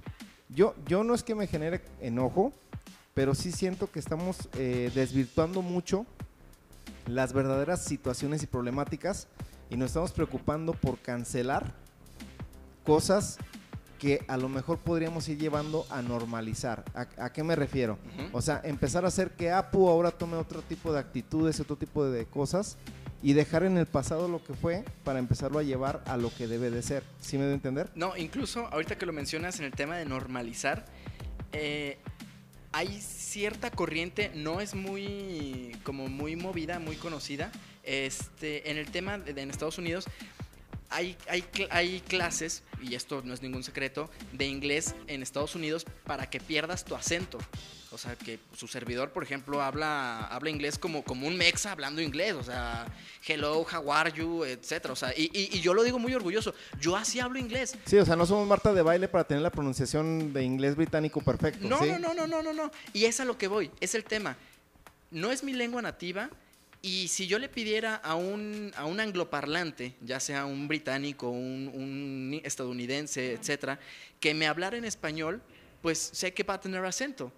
[0.49, 2.53] yo, yo no es que me genere enojo,
[3.13, 6.05] pero sí siento que estamos eh, desvirtuando mucho
[7.07, 9.27] las verdaderas situaciones y problemáticas
[9.69, 11.73] y nos estamos preocupando por cancelar
[12.85, 13.37] cosas
[14.03, 16.83] que a lo mejor podríamos ir llevando a normalizar.
[16.93, 17.93] ¿A, a qué me refiero?
[18.17, 18.29] Uh -huh.
[18.33, 22.03] O sea, empezar a hacer que Apu ahora tome otro tipo de actitudes, otro tipo
[22.03, 22.75] de cosas
[23.21, 26.47] y dejar en el pasado lo que fue para empezarlo a llevar a lo que
[26.47, 27.01] debe de ser.
[27.21, 27.91] ¿Sí me debe entender?
[27.95, 30.85] No, incluso ahorita que lo mencionas en el tema de normalizar,
[31.53, 31.97] eh,
[32.73, 39.17] hay cierta corriente, no es muy como muy movida, muy conocida, este, en el tema
[39.17, 40.07] de, de en Estados Unidos
[40.93, 45.85] hay, hay, hay clases, y esto no es ningún secreto, de inglés en Estados Unidos
[46.05, 47.39] para que pierdas tu acento.
[47.91, 52.01] O sea, que su servidor, por ejemplo, habla, habla inglés como, como un mexa hablando
[52.01, 52.33] inglés.
[52.33, 52.87] O sea,
[53.27, 54.93] hello, how are you, etcétera.
[54.93, 56.55] O sea, y, y, yo lo digo muy orgulloso.
[56.79, 57.77] Yo así hablo inglés.
[57.85, 61.21] Sí, o sea, no somos Marta de baile para tener la pronunciación de inglés británico
[61.21, 61.67] perfecto.
[61.67, 62.71] No, no, no, no, no, no, no.
[62.93, 63.69] Y es a lo que voy.
[63.79, 64.37] Es el tema.
[65.11, 66.31] No es mi lengua nativa.
[66.85, 71.71] Y si yo le pidiera a un, a un angloparlante, ya sea un británico, un,
[71.73, 73.79] un estadounidense, etcétera,
[74.19, 75.41] que me hablara en español,
[75.81, 77.31] pues sé que va a tener acento.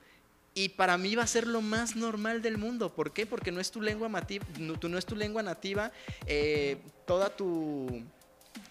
[0.55, 2.95] Y para mí va a ser lo más normal del mundo.
[2.95, 3.27] ¿Por qué?
[3.27, 5.91] Porque no es tu lengua, nativa, no, es tu lengua nativa,
[6.25, 8.03] eh, toda tu,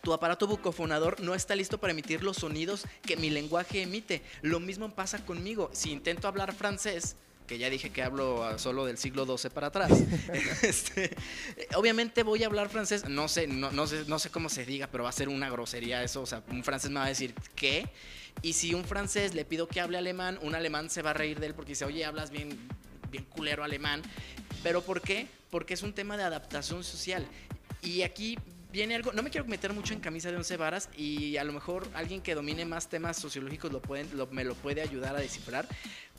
[0.03, 4.23] tu aparato bucofonador no está listo para emitir los sonidos que mi lenguaje emite.
[4.43, 5.71] Lo mismo pasa conmigo.
[5.73, 7.15] Si intento hablar francés,
[7.47, 9.91] que ya dije que hablo solo del siglo XII para atrás.
[10.63, 11.15] Este,
[11.75, 14.89] obviamente voy a hablar francés, no sé, no, no, sé, no sé cómo se diga,
[14.89, 17.35] pero va a ser una grosería eso, o sea, un francés me va a decir,
[17.55, 17.89] ¿qué?
[18.43, 21.41] Y si un francés le pido que hable alemán, un alemán se va a reír
[21.41, 22.59] de él porque dice, oye, hablas bien,
[23.11, 24.03] bien culero alemán.
[24.63, 25.29] ¿Pero por qué?
[25.51, 27.27] Porque es un tema de adaptación social.
[27.83, 28.39] Y aquí
[28.73, 31.53] viene algo, no me quiero meter mucho en camisa de once varas y a lo
[31.53, 35.69] mejor alguien que domine más temas sociológicos lo pueden, me lo puede ayudar a descifrar,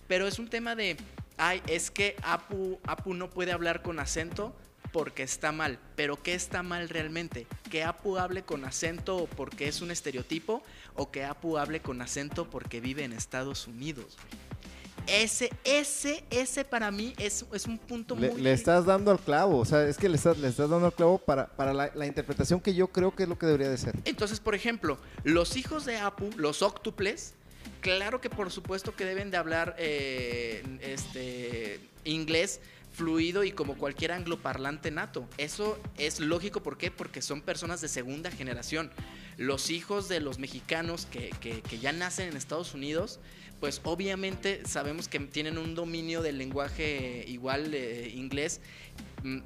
[0.08, 0.98] pero es un tema de,
[1.38, 4.54] ay, es que Apu, Apu no puede hablar con acento
[4.92, 5.78] porque está mal.
[5.98, 7.48] Pero ¿qué está mal realmente?
[7.70, 10.64] ¿Que Apu hable con acento porque es un estereotipo
[10.96, 14.18] o que Apu hable con acento porque vive en Estados Unidos?
[15.08, 18.42] Ese, ese, ese para mí es, es un punto muy...
[18.42, 20.94] Le estás dando al clavo, o sea, es que le estás, le estás dando al
[20.94, 23.78] clavo para, para la, la, interpretación que yo creo que es lo que debería de
[23.78, 23.96] ser.
[24.06, 27.36] Entonces, por ejemplo, los hijos de Apu, los octuples,
[27.82, 32.60] claro que por supuesto que deben de hablar eh, este, inglés
[32.94, 35.28] fluido y como cualquier angloparlante nato.
[35.38, 36.92] Eso es lógico, ¿por qué?
[36.92, 38.92] Porque son personas de segunda generación.
[39.38, 43.20] Los hijos de los mexicanos que, que ya nacen en Estados Unidos,
[43.60, 48.62] pues obviamente sabemos que tienen un dominio del lenguaje igual eh, inglés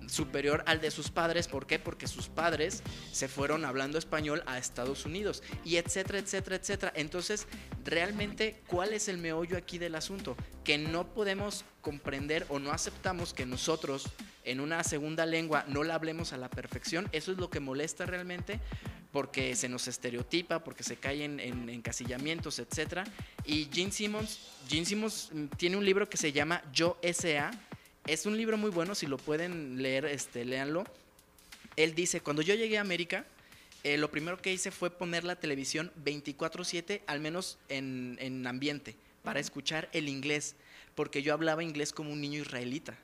[0.08, 1.48] superior al de sus padres.
[1.48, 1.80] ¿Por qué?
[1.80, 6.94] Porque sus padres se fueron hablando español a Estados Unidos y etcétera, etcétera, etcétera.
[6.96, 7.48] Entonces,
[7.86, 10.36] realmente, ¿cuál es el meollo aquí del asunto?
[10.64, 14.06] Que no podemos comprender o no aceptamos que nosotros
[14.44, 17.08] en una segunda lengua no la hablemos a la perfección.
[17.12, 18.60] Eso es lo que molesta realmente
[19.12, 23.08] porque se nos estereotipa, porque se caen en, encasillamientos, etc.
[23.46, 27.52] Y Gene Simmons, Gene Simmons mm, tiene un libro que se llama Yo S.A.
[28.10, 30.84] Es un libro muy bueno, si lo pueden leer, este, léanlo.
[31.76, 33.24] Él dice, cuando yo llegué a América,
[33.84, 38.96] eh, lo primero que hice fue poner la televisión 24/7, al menos en, en ambiente,
[39.22, 40.56] para escuchar el inglés,
[40.96, 42.98] porque yo hablaba inglés como un niño israelita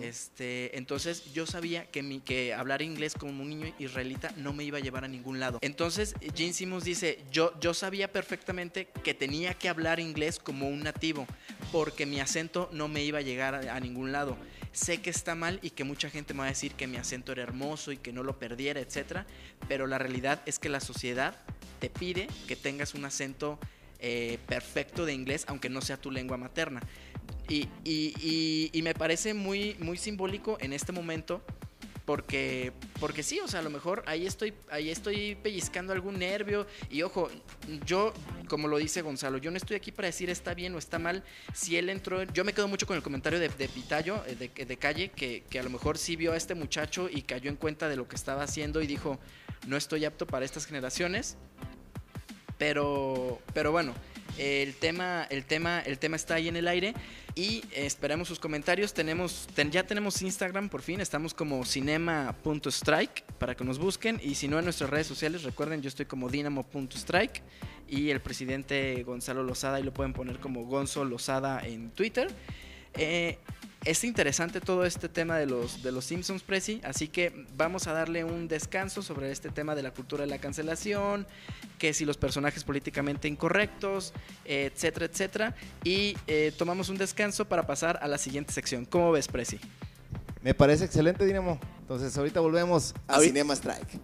[0.00, 4.64] este, entonces yo sabía que, mi, que hablar inglés como un niño israelita no me
[4.64, 5.58] iba a llevar a ningún lado.
[5.60, 10.82] Entonces Gene Simmons dice, yo, yo sabía perfectamente que tenía que hablar inglés como un
[10.82, 11.26] nativo,
[11.72, 14.36] porque mi acento no me iba a llegar a, ningún lado.
[14.72, 17.32] Sé que está mal y que mucha gente me va a decir que mi acento
[17.32, 19.24] era hermoso y que no lo perdiera, etc.
[19.68, 21.36] Pero la realidad es que la sociedad
[21.80, 23.58] te pide que tengas un acento
[23.98, 26.80] eh, perfecto de inglés, aunque no sea tu lengua materna.
[27.48, 31.42] Y, y, y, me parece muy, muy simbólico en este momento.
[32.06, 36.66] Porque, porque sí, o sea, a lo mejor ahí estoy, ahí estoy pellizcando algún nervio.
[36.88, 37.28] Y ojo,
[37.84, 38.14] yo,
[38.48, 41.24] como lo dice Gonzalo, yo no estoy aquí para decir está bien o está mal.
[41.52, 44.76] Si él entró, yo me quedo mucho con el comentario de, Pitayo, eh, de, de,
[44.76, 47.88] Calle, que, que a lo mejor sí vio a este muchacho y cayó en cuenta
[47.88, 49.18] de lo que estaba haciendo y dijo,
[49.66, 51.36] no estoy apto para estas generaciones.
[52.56, 53.94] Pero, pero bueno,
[54.38, 56.94] el tema, el tema, el tema está ahí en el aire
[57.34, 58.94] y esperamos sus comentarios.
[58.94, 64.48] Tenemos, ya tenemos Instagram por fin, estamos como cinema.strike para que nos busquen y si
[64.48, 67.42] no en nuestras redes sociales, recuerden, yo estoy como dinamo.strike
[67.88, 72.28] y el presidente Gonzalo Lozada y lo pueden poner como Gonzo Lozada en Twitter.
[72.94, 73.38] Eh,
[73.86, 77.92] es interesante todo este tema de los, de los Simpsons, Prezi, así que vamos a
[77.92, 81.24] darle un descanso sobre este tema de la cultura de la cancelación,
[81.78, 84.12] que si los personajes políticamente incorrectos,
[84.44, 88.86] etcétera, etcétera, y eh, tomamos un descanso para pasar a la siguiente sección.
[88.86, 89.60] ¿Cómo ves, Prezi?
[90.42, 91.60] Me parece excelente, Dinamo.
[91.78, 94.00] Entonces, ahorita volvemos a Cinema Strike.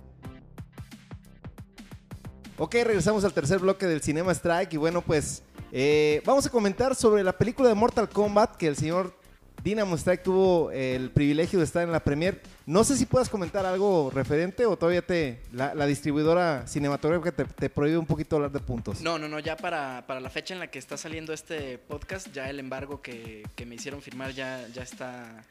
[2.57, 5.43] Ok, regresamos al tercer bloque del Cinema Strike y bueno, pues
[5.73, 9.21] eh, vamos a comentar sobre la película de Mortal Kombat que el señor
[9.63, 12.41] Dynamo Strike tuvo el privilegio de estar en la premier.
[12.67, 17.99] No sé si puedas comentar algo referente o todavía te la, distribuidora cinematográfica te, prohíbe
[17.99, 19.01] un poquito hablar de puntos.
[19.01, 22.51] No, no, no, ya para, la fecha en la que está saliendo este podcast, ya
[22.51, 25.45] el embargo que, me hicieron firmar ya, ya está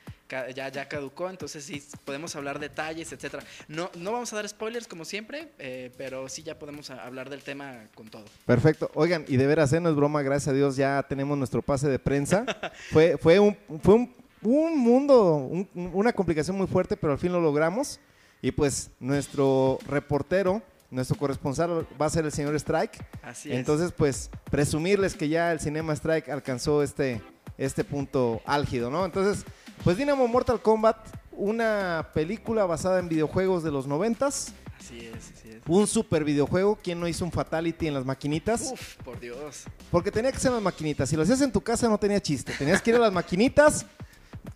[0.53, 3.43] ya, ya caducó, entonces sí podemos hablar detalles, etcétera.
[3.67, 7.43] No, no vamos a dar spoilers como siempre, eh, pero sí ya podemos hablar del
[7.43, 8.25] tema con todo.
[8.45, 8.89] Perfecto.
[8.93, 9.79] Oigan, y de veras, ¿eh?
[9.79, 12.45] no es broma, gracias a Dios ya tenemos nuestro pase de prensa.
[12.91, 17.41] fue, fue un, fue un, un mundo, una complicación muy fuerte, pero al fin lo
[17.41, 17.99] logramos.
[18.41, 23.03] Y pues nuestro reportero, nuestro corresponsal va a ser el señor Strike.
[23.21, 23.57] Así es.
[23.57, 27.21] Entonces, pues presumirles que ya el Cinema Strike alcanzó este,
[27.57, 29.05] este punto álgido, ¿no?
[29.05, 29.45] Entonces,
[29.83, 30.97] pues Dynamo Mortal Kombat,
[31.31, 34.53] una película basada en videojuegos de los noventas.
[34.79, 35.61] Así es, así es.
[35.67, 36.77] Un super videojuego.
[36.81, 38.71] ¿Quién no hizo un Fatality en las maquinitas?
[38.73, 39.63] Uf, por Dios.
[39.89, 41.09] Porque tenía que ser en las maquinitas.
[41.09, 42.53] Si lo hacías en tu casa no tenía chiste.
[42.57, 43.85] Tenías que ir a las maquinitas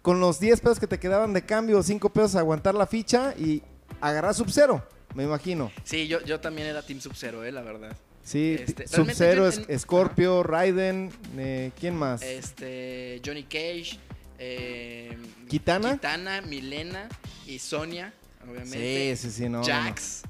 [0.02, 2.88] con los 10 pesos que te quedaban de cambio o 5 pesos a aguantar la
[2.88, 3.64] ficha y
[4.02, 4.84] agarrar Sub-Zero,
[5.14, 5.72] me imagino.
[5.84, 7.96] Sí, yo, yo también era Team Sub-Zero, eh, la verdad.
[8.24, 12.24] Sí, este, Sub-Zero, Scorpio, Raiden, eh, ¿quién más?
[12.24, 14.00] Este, Johnny Cage.
[14.40, 15.18] Eh,
[15.48, 15.94] ¿Kitana?
[15.94, 17.08] Kitana, Milena
[17.46, 19.16] y Sonia, obviamente.
[19.16, 19.64] Sí, sí, sí, no.
[19.64, 20.24] Jax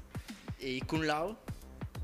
[0.60, 1.38] y Kun Lao.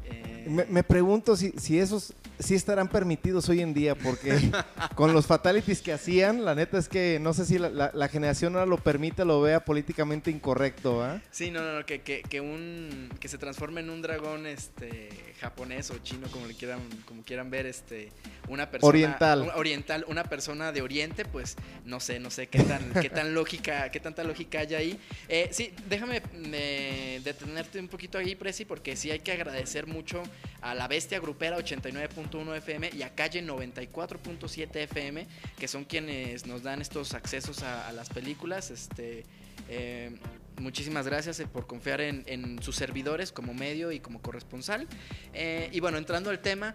[0.04, 4.36] Eh, me, pregunto si, si esos sí estarán permitidos hoy en día, porque
[4.94, 8.66] con los fatalities que hacían, la neta es que no sé si la, generación ahora
[8.66, 11.20] lo permite, lo vea políticamente incorrecto, ¿ah?
[11.30, 15.08] Sí, no, no, que, que, un, que se transforme en un dragón este,
[15.40, 18.10] japonés o chino, como le quieran, como quieran ver, este,
[18.48, 18.88] una persona...
[18.88, 19.52] Oriental.
[19.54, 23.90] oriental, una persona de oriente, pues no sé, no sé qué tan, qué tan lógica,
[23.90, 25.00] qué tanta lógica hay ahí.
[25.28, 30.22] Eh, sí, déjame eh, detenerte un poquito ahí, Presi, porque sí hay que agradecer mucho
[30.60, 32.14] a la bestia grupera 89.
[32.30, 35.26] FM y a Calle 94.7 FM,
[35.58, 38.70] que son quienes nos dan estos accesos a, las películas.
[38.70, 39.24] Este,
[39.68, 40.16] eh,
[40.58, 44.86] muchísimas gracias eh, por confiar en, sus servidores como medio y como corresponsal.
[45.32, 46.74] Eh, y bueno, entrando al tema,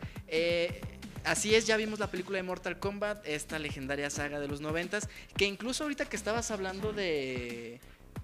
[1.24, 5.10] así es, ya vimos la película de Mortal Kombat, esta legendaria saga de los noventas,
[5.36, 7.80] que incluso ahorita que estabas hablando de,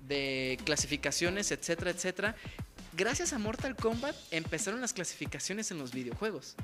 [0.07, 2.35] de clasificaciones, etcétera, etcétera,
[2.95, 6.55] gracias a Mortal Kombat empezaron las clasificaciones en los videojuegos.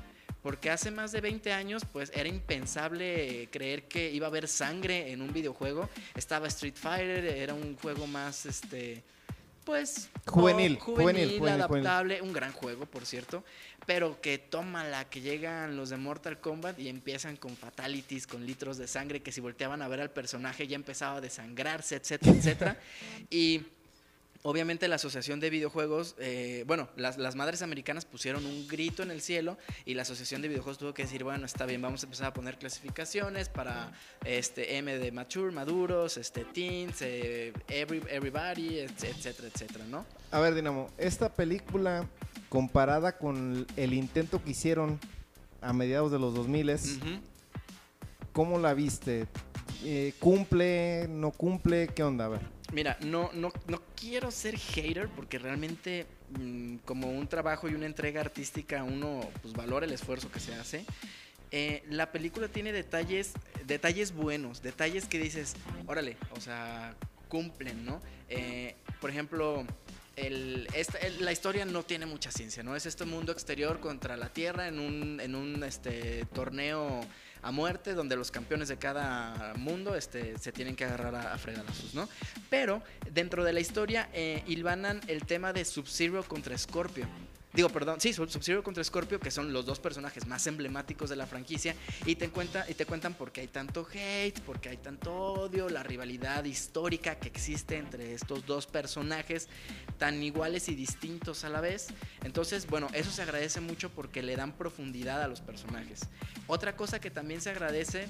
[0.42, 5.12] Porque hace más de 20 años, pues era impensable creer que iba a haber sangre
[5.12, 5.90] en un videojuego.
[6.14, 9.02] Estaba Street Fighter, era un juego más, este,
[9.64, 10.08] pues...
[10.26, 12.22] Juvenil, juvenil, adaptable.
[12.22, 13.44] Un gran juego, por cierto.
[13.84, 18.46] Pero que toma la que llegan los de Mortal Kombat y empiezan con fatalities, con
[18.46, 22.32] litros de sangre, que si volteaban a ver al personaje ya empezaba a desangrarse, etcétera,
[22.32, 22.80] etcétera.
[23.30, 23.62] y
[24.42, 29.10] Obviamente la Asociación de Videojuegos, eh, bueno, las, las, madres americanas pusieron un grito en
[29.10, 32.06] el cielo y la Asociación de Videojuegos tuvo que decir, bueno, está bien, vamos a
[32.06, 33.92] empezar a poner clasificaciones para
[34.24, 40.06] este M de mature, maduros, este teens, eh, everybody, etcétera, etcétera, ¿no?
[40.30, 42.08] A ver, Dinamo, esta película
[42.48, 44.98] comparada con el intento que hicieron
[45.60, 46.78] a mediados de los 2000
[48.32, 49.26] ¿cómo la viste?
[49.84, 51.08] Eh, ¿Cumple?
[51.08, 51.88] ¿No cumple?
[51.88, 52.26] ¿Qué onda?
[52.26, 52.59] A ver.
[52.72, 56.06] Mira, no, no, no quiero ser hater porque realmente
[56.38, 60.54] mm, como un trabajo y una entrega artística uno pues valora el esfuerzo que se
[60.54, 60.84] hace.
[61.50, 63.32] Eh, la película tiene detalles,
[63.66, 65.54] detalles buenos, detalles que dices,
[65.86, 66.94] órale, o sea,
[67.28, 68.00] cumplen, ¿no?
[68.28, 69.66] Eh, por ejemplo,
[70.16, 72.76] la historia no tiene mucha ciencia, ¿no?
[72.76, 77.00] Es este mundo exterior contra la Tierra en un, en un este, torneo
[77.42, 81.38] a muerte, donde los campeones de cada mundo este, se tienen que agarrar a, a
[81.38, 82.08] fregadazos, ¿no?
[82.48, 84.42] Pero dentro de la historia eh,
[85.08, 87.06] el tema de Sub-Zero contra Scorpio.
[87.52, 91.26] Digo, perdón, sí, Sub-Zero contra Scorpio, que son los dos personajes más emblemáticos de la
[91.26, 91.74] franquicia,
[92.06, 95.12] y te, cuenta, y te cuentan por qué hay tanto hate, por qué hay tanto
[95.12, 99.48] odio, la rivalidad histórica que existe entre estos dos personajes
[99.98, 101.88] tan iguales y distintos a la vez.
[102.22, 106.02] Entonces, bueno, eso se agradece mucho porque le dan profundidad a los personajes.
[106.46, 108.06] Otra cosa que también se agradece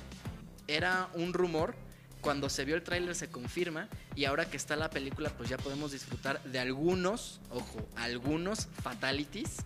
[0.66, 1.74] era un rumor
[2.20, 5.58] cuando se vio el tráiler se confirma y ahora que está la película pues ya
[5.58, 9.58] podemos disfrutar de algunos, ojo, algunos fatalities.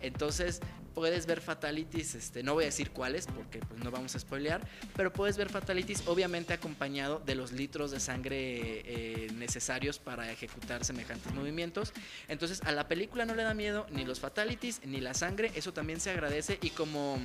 [0.00, 0.60] Entonces
[0.94, 4.60] puedes ver fatalities, este, no voy a decir cuáles porque pues no vamos a spoilear,
[4.96, 10.84] pero puedes ver fatalities obviamente acompañado de los litros de sangre eh, necesarios para ejecutar
[10.84, 11.92] semejantes movimientos.
[12.28, 15.72] Entonces a la película no le da miedo ni los fatalities ni la sangre, eso
[15.72, 17.18] también se agradece y como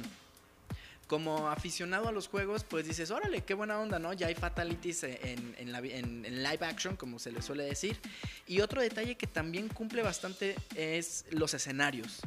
[1.07, 4.13] como aficionado a los juegos, pues dices, órale, qué buena onda, ¿no?
[4.13, 7.99] Ya hay fatalities en, en, live action, como se le suele decir.
[8.47, 12.21] Y otro detalle que también cumple bastante es los escenarios.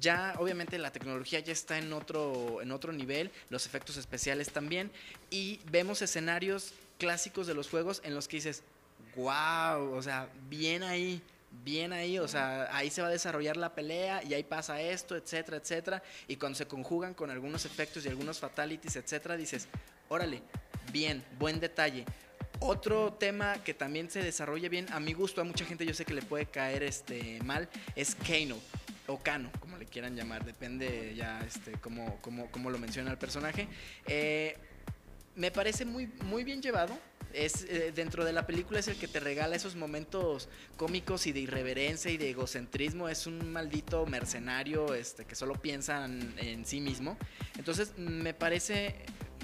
[0.00, 4.90] Ya, obviamente, la tecnología ya está en otro, en otro nivel, los efectos especiales también,
[5.30, 8.62] y vemos escenarios clásicos de los juegos en los que dices,
[9.14, 11.22] wow, o sea, bien ahí
[11.64, 15.16] bien ahí, o sea, ahí se va a desarrollar la pelea y ahí pasa esto,
[15.16, 16.02] etcétera, etcétera.
[16.28, 19.68] Y cuando se conjugan con algunos efectos y algunos fatalities, etcétera, dices,
[20.08, 20.42] órale,
[20.92, 22.04] bien, buen detalle.
[22.60, 26.04] Otro tema que también se desarrolla bien, a mi gusto, a mucha gente yo sé
[26.04, 28.56] que le puede caer este, mal, es Kano
[29.06, 33.18] o Kano, como le quieran llamar, depende ya este, cómo, cómo, cómo lo menciona el
[33.18, 33.68] personaje.
[34.06, 34.56] Eh,
[35.34, 36.98] me parece muy, muy bien llevado.
[37.36, 41.32] Es, eh, dentro de la película es el que te regala esos momentos cómicos y
[41.32, 43.08] de irreverencia y de egocentrismo.
[43.08, 47.18] Es un maldito mercenario este, que solo piensa en, en sí mismo.
[47.58, 48.96] Entonces me parece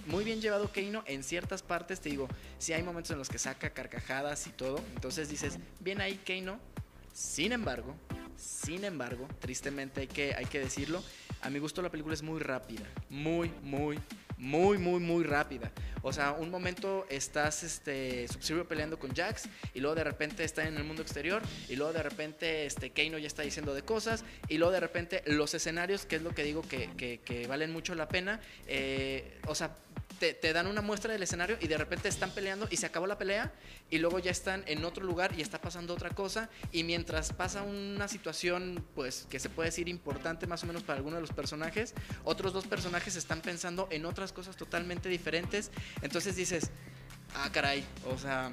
[0.07, 2.29] muy bien llevado Keino en ciertas partes, te digo,
[2.59, 6.59] si hay momentos en los que saca carcajadas y todo, entonces dices, bien ahí Keino.
[7.13, 7.95] Sin embargo,
[8.37, 11.03] sin embargo, tristemente hay que, hay que decirlo,
[11.43, 13.99] a mi gusto la película es muy rápida, muy, muy,
[14.43, 15.71] muy, muy, muy rápida.
[16.03, 20.67] O sea, un momento estás este, sub peleando con Jax y luego de repente está
[20.67, 24.25] en el mundo exterior y luego de repente este, Keino ya está diciendo de cosas
[24.49, 27.73] y luego de repente los escenarios, que es lo que digo que, que, que valen
[27.73, 29.77] mucho la pena, eh, o sea,
[30.31, 33.19] te, dan una muestra del escenario y de repente están peleando y se acabó la
[33.19, 33.53] pelea
[33.91, 37.63] y luego ya están en otro lugar y está pasando otra cosa y mientras pasa
[37.63, 41.33] una situación pues que se puede decir importante más o menos para alguno de los
[41.33, 41.95] personajes,
[42.25, 46.71] otros dos personajes están pensando en otras cosas totalmente diferentes, entonces dices,
[47.35, 48.53] ah caray, o sea,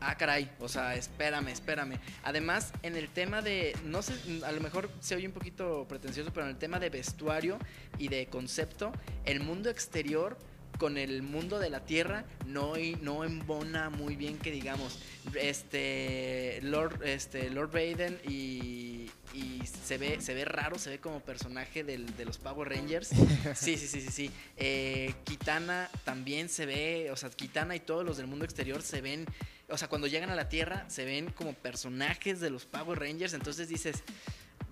[0.00, 1.98] ah, caray, o sea, espérame, espérame.
[2.22, 4.14] Además, en el tema de, no sé,
[4.44, 7.58] a lo mejor se oye un poquito pretencioso, pero en el tema de vestuario
[7.98, 8.92] y de concepto,
[9.24, 10.36] el mundo exterior
[10.78, 14.98] con el mundo de la Tierra no, no embona muy bien que digamos.
[15.34, 21.20] Este Lord, este, Lord Raiden y, y se ve, se ve raro, se ve como
[21.20, 23.10] personaje del, de los Power Rangers.
[23.54, 24.30] Sí, sí, sí, sí, sí.
[24.56, 29.00] Eh, Kitana también se ve, o sea, Kitana y todos los del mundo exterior se
[29.00, 29.24] ven,
[29.68, 33.34] o sea, cuando llegan a la Tierra se ven como personajes de los Power Rangers,
[33.34, 34.02] entonces dices,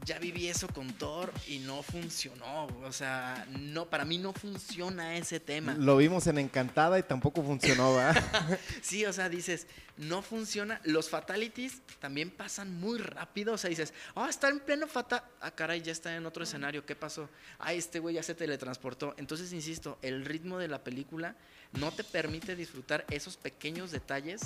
[0.04, 2.66] ya viví eso con Thor y no funcionó.
[2.84, 5.74] O sea, no, para mí no funciona ese tema.
[5.74, 8.58] Lo vimos en Encantada y tampoco funcionó, ¿verdad?
[8.82, 10.80] sí, o sea, dices, no funciona.
[10.84, 13.54] Los fatalities también pasan muy rápido.
[13.54, 15.22] O sea, dices, ah, está en pleno fatal.
[15.40, 16.84] Ah, caray, ya está en otro escenario.
[16.84, 17.28] ¿Qué pasó?
[17.58, 19.14] Ah, este güey ya se teletransportó.
[19.16, 21.36] Entonces, insisto, el ritmo de la película
[21.72, 24.42] no te permite disfrutar esos pequeños detalles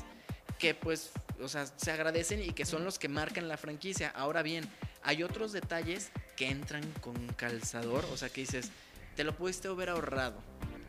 [0.58, 4.08] que pues, o sea, se agradecen y que son los que marcan la franquicia.
[4.10, 4.68] Ahora bien,
[5.08, 8.70] hay otros detalles que entran con calzador, o sea que dices,
[9.16, 10.36] te lo pudiste haber ahorrado,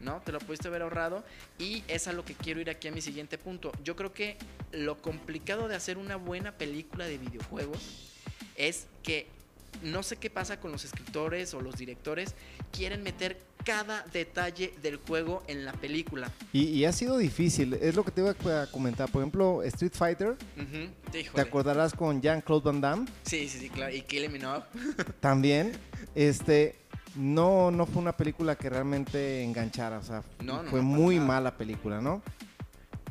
[0.02, 0.22] ¿no?
[0.26, 1.24] Te lo pudiste haber ahorrado
[1.58, 3.72] y es a lo que quiero ir aquí a mi siguiente punto.
[3.82, 4.36] Yo creo que
[4.74, 7.80] lo complicado de hacer una buena película de videojuegos
[8.58, 9.30] es que
[9.84, 12.36] no sé qué pasa con los escritores o los directores,
[12.72, 16.32] quieren meter cada detalle del juego en la película.
[16.54, 19.12] Y, ha sido difícil, es lo que te iba a comentar.
[19.12, 20.38] Por ejemplo, Street Fighter,
[21.12, 23.08] ¿te acordarás con Jean-Claude Van Damme?
[23.24, 23.94] Sí, sí, sí, claro.
[23.94, 24.64] Y Killing Minogue.
[25.20, 25.74] También,
[26.16, 26.78] este,
[27.16, 30.24] no, no fue una película que realmente enganchara, o sea,
[30.70, 32.22] fue muy mala película, ¿no?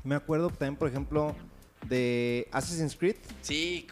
[0.05, 1.37] Me acuerdo también, por ejemplo,
[1.89, 3.17] de Assassin's Creed.
[3.41, 3.87] Sí,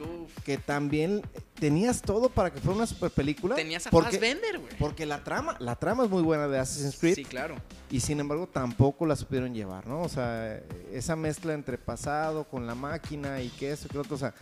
[0.45, 1.23] Que también
[1.59, 3.55] tenías todo para que fuera una super película.
[3.55, 4.77] Tenías a porque, güey.
[4.79, 7.15] Porque la trama, la trama es muy buena de Assassin's Creed.
[7.15, 7.57] Sí, claro.
[7.91, 10.03] Y sin embargo tampoco la supieron llevar, ¿no?
[10.03, 10.61] O sea,
[10.93, 14.35] esa mezcla entre pasado con la máquina y que eso, que otro, o sea,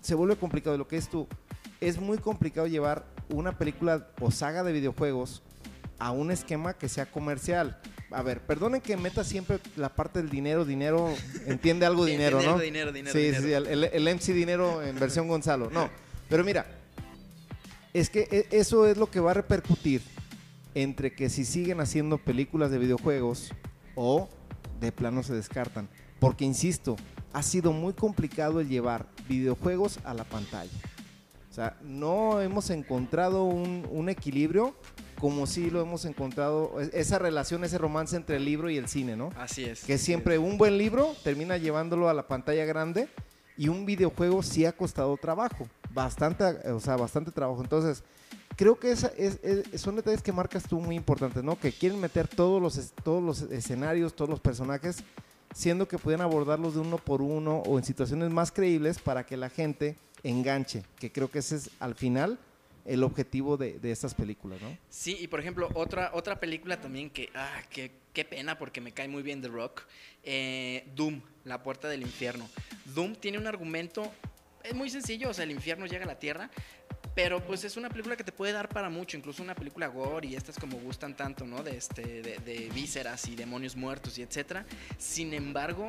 [0.00, 0.76] se vuelve complicado.
[0.76, 1.26] Lo que es tú,
[1.80, 5.42] es muy complicado llevar una película o saga de videojuegos
[6.00, 7.80] a un esquema que sea comercial
[8.12, 11.14] a ver, perdonen que meta siempre la parte del dinero, dinero,
[11.46, 12.58] entiende algo dinero, ¿no?
[12.58, 13.42] Dinero, dinero, sí, dinero.
[13.42, 15.70] Sí, el, el, MC dinero en versión Gonzalo.
[15.70, 15.88] No,
[16.28, 16.66] pero mira,
[17.92, 20.02] es que e, eso es lo que va a repercutir
[20.74, 23.52] entre que si siguen haciendo películas de videojuegos
[23.94, 24.28] o
[24.80, 25.88] de plano se descartan.
[26.18, 26.96] Porque, insisto,
[27.32, 30.70] ha sido muy complicado el llevar videojuegos a la pantalla.
[31.50, 34.74] O sea, no hemos encontrado un, un equilibrio
[35.20, 39.16] como sí lo hemos encontrado, esa relación, ese romance entre el libro y el cine,
[39.16, 39.30] ¿no?
[39.36, 39.84] Así es.
[39.84, 43.08] Que siempre un buen libro termina llevándolo a la pantalla grande
[43.56, 47.60] y un videojuego sí ha costado trabajo, bastante, o sea, bastante trabajo.
[47.60, 48.02] Entonces,
[48.56, 49.38] creo que esa es,
[49.74, 51.58] son detalles que marcas tú muy importantes, ¿no?
[51.58, 55.04] Que quieren meter todos los, todos los escenarios, todos los personajes,
[55.52, 59.36] siendo que pueden abordarlos de uno por uno o en situaciones más creíbles para que
[59.36, 62.38] la gente enganche, que creo que ese es al final
[62.84, 64.76] el objetivo de, estas películas, ¿no?
[64.88, 68.92] Sí, y por ejemplo, otra, otra película también que, ah, qué, qué pena porque me
[68.92, 69.82] cae muy bien The Rock,
[70.24, 72.48] eh, Doom, La Puerta del Infierno.
[72.86, 74.10] Doom tiene un argumento,
[74.62, 76.50] es muy sencillo, o sea, el infierno llega a la Tierra,
[77.14, 80.28] pero pues es una película que te puede dar para mucho, incluso una película gore
[80.28, 81.62] y estas como gustan tanto, ¿no?
[81.62, 84.64] De, este, de, de vísceras y demonios muertos y etcétera.
[84.98, 85.88] Sin embargo,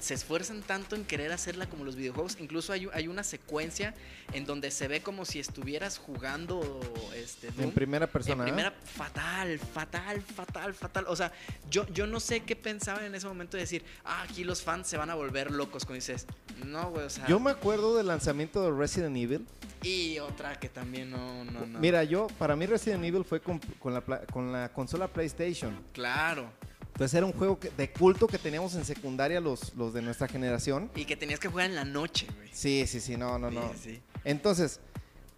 [0.00, 2.36] se esfuerzan tanto en querer hacerla como los videojuegos.
[2.40, 3.94] Incluso hay, hay una secuencia
[4.32, 6.80] en donde se ve como si estuvieras jugando
[7.14, 7.64] este, Doom.
[7.64, 8.48] En primera persona.
[8.48, 8.72] En ¿eh?
[8.84, 11.04] fatal, fatal, fatal, fatal.
[11.08, 11.32] O sea,
[11.70, 14.86] yo, yo no sé qué pensaban en ese momento de decir, ah, aquí los fans
[14.86, 15.84] se van a volver locos.
[15.84, 16.26] Cuando dices,
[16.64, 17.26] no, güey, o sea.
[17.26, 19.46] Yo me acuerdo del lanzamiento de Resident Evil.
[19.82, 21.78] Y otra que también no, no, no.
[21.78, 25.76] Mira, yo, para mí Resident Evil fue con, con la, pla- con la consola PlayStation.
[25.92, 26.50] Claro.
[26.98, 30.90] Entonces era un juego de culto que teníamos en secundaria los, los de nuestra generación.
[30.96, 32.48] Y que tenías que jugar en la noche, güey.
[32.52, 33.72] Sí, sí, sí, no, no, no.
[33.80, 34.00] Sí.
[34.24, 34.80] Entonces,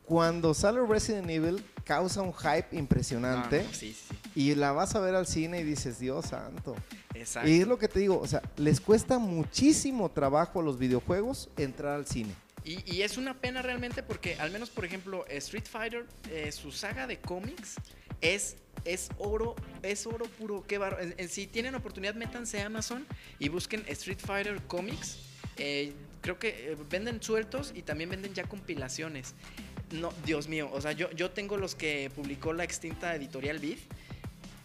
[0.06, 3.58] cuando sale Resident Evil, causa un hype impresionante.
[3.58, 4.16] No, no, sí, sí.
[4.34, 6.74] Y la vas a ver al cine y dices, Dios santo.
[7.12, 7.46] Exacto.
[7.46, 11.50] Y es lo que te digo, o sea, les cuesta muchísimo trabajo a los videojuegos
[11.58, 12.34] entrar al cine.
[12.64, 16.72] Y, y es una pena realmente porque, al menos por ejemplo, Street Fighter, eh, su
[16.72, 17.74] saga de cómics
[18.22, 20.64] es, es oro, es oro puro.
[20.66, 23.06] Qué bar- en- en- si tienen oportunidad, métanse a Amazon
[23.38, 25.18] y busquen Street Fighter Comics.
[25.56, 29.34] Eh, creo que eh, venden sueltos y también venden ya compilaciones.
[29.92, 33.78] No, Dios mío, o sea, yo, yo tengo los que publicó la extinta editorial Vid.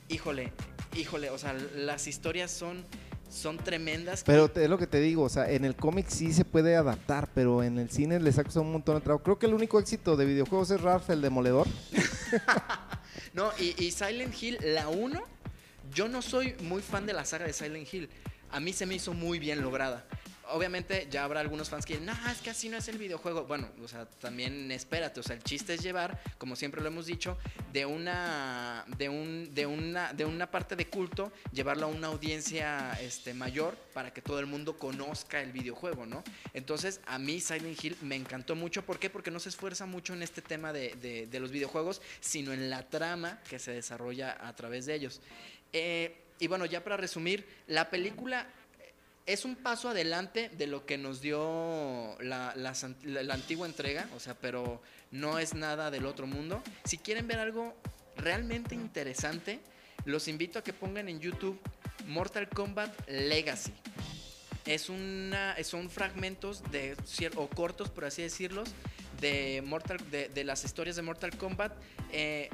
[0.07, 0.51] Híjole,
[0.95, 2.85] híjole, o sea, las historias son,
[3.27, 4.23] son tremendas.
[4.23, 7.27] Pero es lo que te digo, o sea, en el cómic sí se puede adaptar,
[7.33, 9.23] pero en el cine les ha costado un montón de trabajo.
[9.23, 11.67] Creo que el único éxito de videojuegos es Ralph el Demoledor.
[13.33, 15.21] No, y, Silent Hill, la 1,
[15.93, 18.09] yo no soy muy fan de la saga de Silent Hill.
[18.51, 20.05] A mí se me hizo muy bien lograda.
[20.49, 23.45] Obviamente ya habrá algunos fans que no, es que así no es el videojuego.
[23.45, 27.05] Bueno, o sea, también espérate, o sea, el chiste es llevar, como siempre lo hemos
[27.07, 27.37] dicho,
[27.73, 32.93] de una, de un, de una, de una parte de culto, llevarlo a una audiencia
[33.01, 36.23] este, mayor para que todo el mundo conozca el videojuego, ¿no?
[36.53, 38.85] Entonces, a mí Silent Hill me encantó mucho.
[38.85, 39.09] ¿Por qué?
[39.09, 42.69] Porque no se esfuerza mucho en este tema de, de- de los videojuegos, sino en
[42.69, 45.21] la trama que se desarrolla a través de ellos.
[45.73, 48.47] Eh, y bueno, ya para resumir, la película
[49.25, 52.73] es un paso adelante de lo que nos dio la, la
[53.23, 56.61] la- antigua entrega, o sea, pero no es nada del otro mundo.
[56.83, 57.75] Si quieren ver algo
[58.17, 59.59] realmente interesante,
[60.05, 61.59] los invito a que pongan en YouTube
[62.07, 63.73] Mortal Kombat Legacy.
[64.65, 66.95] Es una, son fragmentos de
[67.35, 68.69] o cortos, por así decirlos,
[69.21, 71.73] de Mortal, de, de las historias de Mortal Kombat.
[72.11, 72.49] Eh,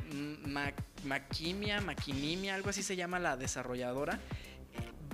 [0.46, 0.74] Ma-
[1.06, 4.20] Makimia, Makimimia, algo así se llama la desarrolladora.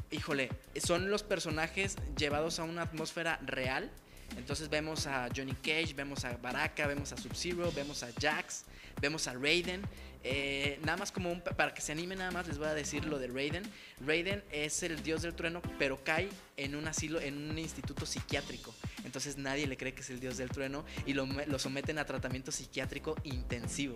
[0.09, 0.49] Híjole,
[0.81, 3.91] son los personajes llevados a una atmósfera real.
[4.37, 8.65] Entonces vemos a Johnny Cage, vemos a Baraka, vemos a Sub-Zero, vemos a Jax,
[9.01, 9.81] vemos a Raiden.
[10.29, 13.05] Eh, nada más como un, para que se anime nada más les voy a decir
[13.05, 13.63] lo de Raiden.
[14.05, 18.75] Raiden es el dios del trueno, pero cae en un asilo, en un instituto psiquiátrico.
[19.05, 21.97] Entonces nadie le cree que es el dios del trueno y lo, me- lo someten
[21.97, 23.95] a tratamiento psiquiátrico intensivo,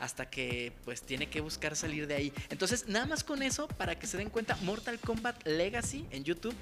[0.00, 2.32] hasta que pues tiene que buscar salir de ahí.
[2.50, 6.54] Entonces nada más con eso, para que se den cuenta, Mortal Kombat Legacy en YouTube,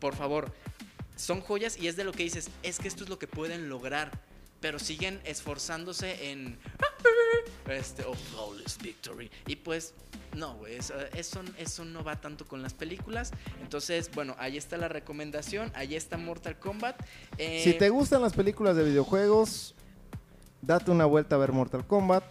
[0.00, 0.52] por favor,
[1.16, 3.70] son joyas y es de lo que dices, es que esto es lo que pueden
[3.70, 4.10] lograr,
[4.60, 6.58] pero siguen esforzándose en
[7.68, 9.92] este o flawless victory y pues
[10.36, 10.94] no, eso,
[11.58, 13.32] eso no va tanto con las películas.
[13.62, 17.00] Entonces, bueno, ahí está la recomendación, ahí está Mortal Kombat.
[17.38, 19.74] Eh, Si te gustan las películas de videojuegos,
[20.60, 22.24] date una vuelta a ver Mortal Kombat.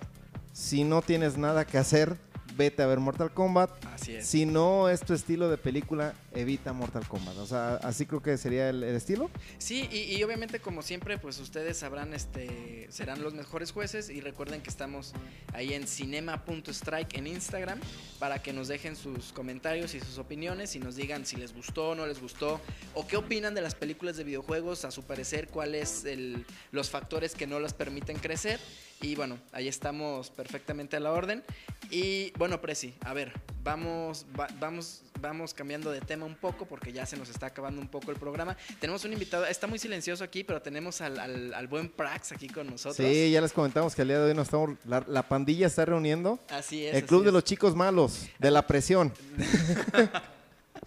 [0.54, 2.16] Si no tienes nada que hacer,
[2.56, 3.70] vete a ver Mortal Kombat.
[3.86, 4.26] Así es.
[4.28, 7.38] Si no es tu estilo de película, evita Mortal Kombat.
[7.38, 9.30] O sea, así creo que sería el, el estilo.
[9.58, 14.22] Sí, y, y obviamente como siempre, pues ustedes sabrán, este, serán los mejores jueces y
[14.22, 15.14] recuerden que estamos
[15.54, 17.80] ahí en cinema.strike en Instagram
[18.20, 21.96] para que nos dejen sus comentarios y sus opiniones y nos digan si les gustó
[21.96, 22.62] no les gustó
[22.94, 27.36] o qué opinan de las películas de videojuegos, a su parecer, cuáles el, los factores
[27.36, 28.60] que no las permiten crecer.
[29.02, 31.44] Y bueno, ahí estamos perfectamente a la orden.
[31.92, 33.32] Y bueno, Preci, a ver,
[33.64, 37.80] vamos, va- vamos, vamos cambiando de tema un poco porque ya se nos está acabando
[37.82, 38.58] un poco el programa.
[38.80, 42.48] Tenemos un invitado, está muy silencioso aquí, pero tenemos al, al- al buen Prax aquí
[42.48, 42.96] con nosotros.
[43.08, 45.86] Sí, ya les comentamos que el día de hoy nos estamos, la, la pandilla está
[45.86, 46.40] reuniendo.
[46.50, 46.96] Así es.
[46.96, 47.34] el club de es.
[47.34, 49.14] los chicos malos, de la presión.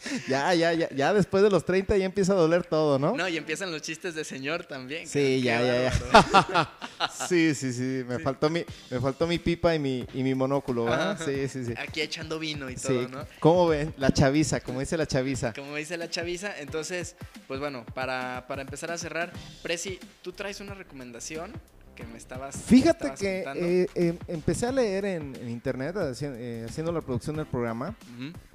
[0.29, 3.17] ya, ya, ya, ya después de los 30 ya empieza a doler todo, ¿no?
[3.17, 5.07] No, y empiezan los chistes de señor también.
[5.07, 6.71] Sí, ya, ya, ya.
[7.29, 8.05] sí, sí, sí.
[8.07, 11.19] Me faltó mi, me faltó mi pipa y mi, y mi monóculo, ¿verdad?
[11.25, 11.75] Sí, sí, sí.
[11.77, 12.89] Aquí echando vino y Sí.
[12.89, 13.27] todo, ¿no?
[13.41, 13.95] ¿Cómo ven?
[13.99, 15.53] La chaviza, como dice la chaviza.
[15.53, 19.33] Como dice la chaviza, entonces, pues bueno, para, para empezar a cerrar,
[19.63, 21.53] Preci, tú traes una recomendación
[21.99, 22.57] que me estabas.
[22.57, 23.45] me Fíjate estabas que
[23.83, 27.97] eh, eh, empecé a leer en, en internet, haci- eh, haciendo la producción del programa,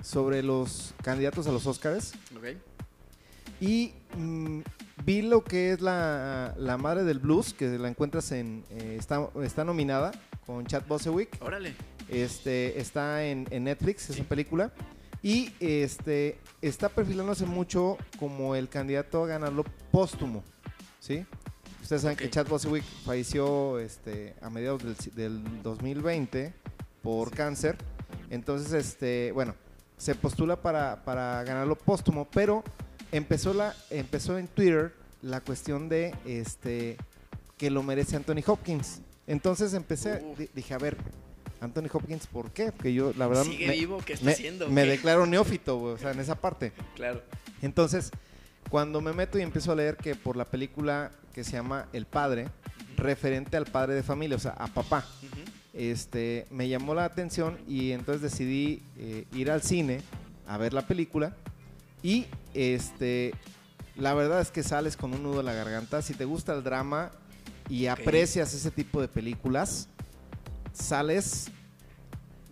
[0.01, 2.13] sobre los candidatos a los Oscars.
[2.37, 2.57] ok.
[3.59, 4.61] Y mm,
[5.05, 8.63] vi lo que es la, la madre del blues, que la encuentras en.
[8.71, 10.11] eh, está, está nominada
[10.45, 11.37] con Chad Bosewick.
[11.41, 11.73] Órale.
[12.09, 14.71] Este, está en, en Netflix, esa película.
[15.21, 20.43] Y este está perfilándose mucho como el candidato a ganarlo póstumo,
[20.99, 21.25] ¿sí?
[21.95, 22.31] Ustedes saben que Ok.
[22.31, 26.51] Chad Boswick falleció este, a mediados del, del 2020
[27.03, 27.77] por cáncer.
[28.31, 29.53] Entonces, este, bueno,
[29.97, 32.63] se postula para, para ganarlo póstumo, pero
[33.11, 36.97] empezó, la, empezó en Twitter la cuestión de este,
[37.57, 39.01] que lo merece Anthony Hopkins.
[39.27, 40.97] Entonces empecé, di- dije, a ver,
[41.61, 42.71] Anthony Hopkins, ¿por qué?
[42.71, 43.99] Porque yo, la verdad, ¿Sigue me, vivo?
[44.03, 44.67] ¿Qué está me- haciendo?
[44.67, 46.71] me declaro neófito, güey, o sea, en esa parte.
[46.95, 47.21] Claro.
[47.61, 48.09] Entonces,
[48.73, 52.07] cuando me meto y empiezo a leer que por la película que se llama El
[52.07, 52.47] Padre,
[52.97, 55.41] referente al padre de familia, o sea, a papá, Ujú.
[55.75, 60.01] este, me llamó la atención y entonces decidí eh, ir al cine
[60.47, 61.35] a ver la película
[62.01, 63.35] y este,
[63.95, 66.01] la verdad es que sales con un nudo en la garganta.
[66.01, 67.11] Si te gusta el drama
[67.69, 67.99] y Ok.
[67.99, 69.87] aprecias ese tipo de películas,
[70.73, 71.51] sales...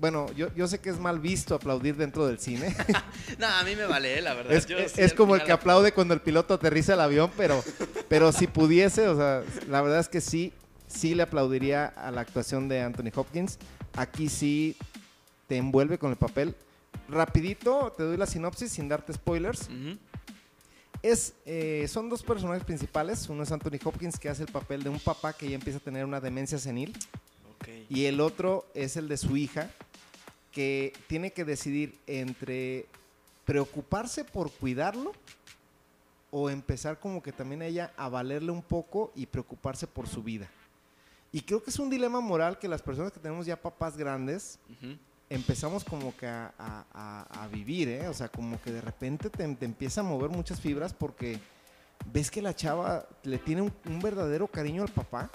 [0.02, 2.76] Bueno, yo, yo sé que es mal visto aplaudir dentro del cine.
[3.38, 4.52] No, a mí me vale, la verdad.
[4.54, 7.00] Es, Yo es- sí, es al como el que aplaude cuando el piloto aterriza el
[7.00, 7.64] avión, pero,
[8.10, 10.52] pero si pudiese, o sea, la verdad es que sí,
[10.88, 13.58] sí le aplaudiría a la actuación de Anthony Hopkins.
[13.96, 14.76] Aquí sí
[15.48, 16.56] te envuelve con el papel.
[17.08, 19.70] Rapidito, te doy la sinopsis sin darte spoilers.
[21.04, 23.28] Es, eh, son dos personajes principales.
[23.30, 25.82] Uno es Anthony Hopkins, que hace el papel de un papá que ya empieza a
[25.82, 26.98] tener una demencia senil.
[27.90, 29.70] Y el otro es el de su hija,
[30.52, 32.86] que tiene que decidir entre
[33.46, 35.14] preocuparse por cuidarlo
[36.30, 40.24] o empezar como que también a ella a valerle un poco y preocuparse por su
[40.24, 40.50] vida.
[41.34, 44.60] Y creo que es un dilema moral que las personas que tenemos ya papás grandes
[45.30, 48.08] empezamos como que a, a- a- a vivir, ¿eh?
[48.10, 51.40] O sea, como que de repente te, te empieza a mover muchas fibras porque
[52.12, 55.30] ves que la chava le tiene un, un verdadero cariño al papá,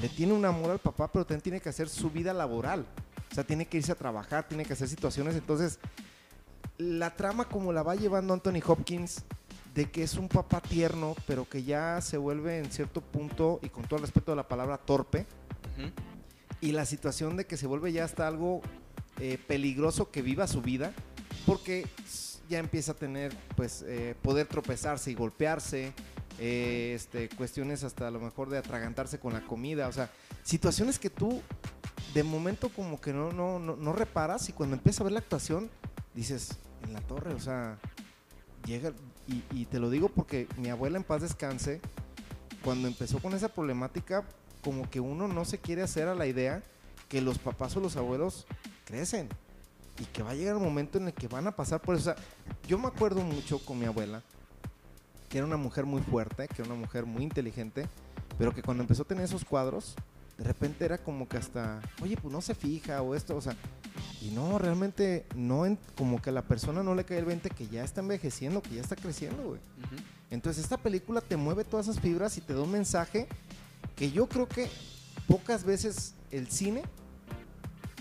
[0.00, 2.86] le tiene un amor al papá, pero también tiene que hacer su vida laboral.
[3.30, 5.34] O sea, tiene que irse a trabajar, tiene que hacer situaciones.
[5.34, 5.78] Entonces,
[6.78, 9.24] la trama como la va llevando Anthony Hopkins,
[9.74, 13.68] de que es un papá tierno, pero que ya se vuelve en cierto punto, y
[13.68, 15.26] con todo el respeto de la palabra, torpe,
[16.60, 18.62] y la situación de que se vuelve ya hasta algo
[19.20, 20.92] eh, peligroso que viva su vida
[21.46, 21.86] porque
[22.48, 25.92] ya empieza a tener pues eh, poder tropezarse y golpearse
[26.38, 29.88] eh, este, cuestiones hasta a lo mejor de atragantarse con la comida.
[29.88, 30.10] O sea
[30.44, 31.42] situaciones que tú
[32.14, 35.20] de momento como que no, no, no, no reparas y cuando empiezas a ver la
[35.20, 35.70] actuación
[36.14, 37.78] dices en la torre o sea
[38.64, 38.92] llega
[39.26, 41.82] y, te lo digo porque mi abuela en paz descanse
[42.64, 44.24] cuando empezó con esa problemática
[44.64, 46.62] como que uno no se quiere hacer a la idea
[47.08, 48.46] que los papás o los abuelos
[48.86, 49.28] crecen
[49.98, 52.10] y que va a llegar un momento en el que van a pasar por eso.
[52.10, 52.24] O sea,
[52.66, 54.22] yo me acuerdo mucho con mi abuela,
[55.28, 57.86] que era una mujer muy fuerte, que era una mujer muy inteligente,
[58.38, 59.94] pero que cuando empezó a tener esos cuadros,
[60.38, 63.56] de repente era como que hasta, oye, pues no se fija o esto, o sea,
[64.22, 67.50] y no, realmente no, en- como que a la persona no le cae el 20
[67.50, 69.60] que ya está envejeciendo, que ya está creciendo, güey.
[70.30, 73.26] Entonces esta película te mueve todas esas fibras y te da un mensaje
[73.96, 74.68] que yo creo que
[75.26, 76.82] pocas veces el cine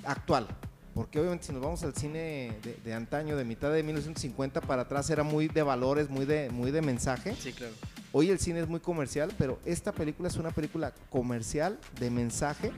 [0.06, 0.48] actual,
[0.94, 4.84] porque obviamente si nos vamos al cine de, de antaño, de mitad de 1950 para
[4.84, 7.36] atrás, era muy de valores, muy de, muy de mensaje.
[7.40, 7.74] Sí, claro.
[8.20, 12.72] Hoy el cine es muy comercial, pero esta película es una película comercial de mensaje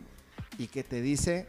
[0.58, 1.48] y que te dice,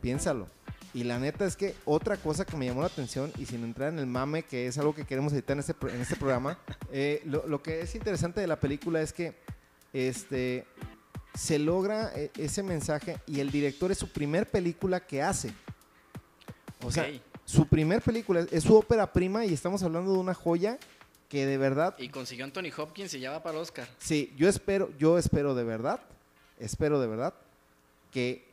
[0.00, 0.46] piénsalo.
[0.94, 3.92] Y la neta es que otra cosa que me llamó la atención, y sin entrar
[3.92, 6.60] en el mame, que es algo que queremos editar en este, en este programa,
[6.92, 9.34] eh, lo, lo que es interesante de la película es que
[9.92, 10.64] este,
[11.34, 15.52] se logra eh, ese mensaje y el director es su primer película que hace.
[16.84, 17.08] O sea,
[17.46, 20.78] su primer película es su ópera prima y estamos hablando de una joya
[21.32, 23.88] que de verdad Y consiguió Anthony Hopkins y ya va para el Oscar.
[23.98, 25.98] Sí, yo espero, yo espero de verdad,
[26.60, 27.32] espero de verdad
[28.10, 28.44] que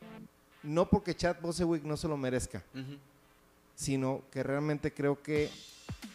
[0.62, 2.62] no porque Chad Bosewick no se lo merezca,
[3.74, 5.50] sino que realmente creo que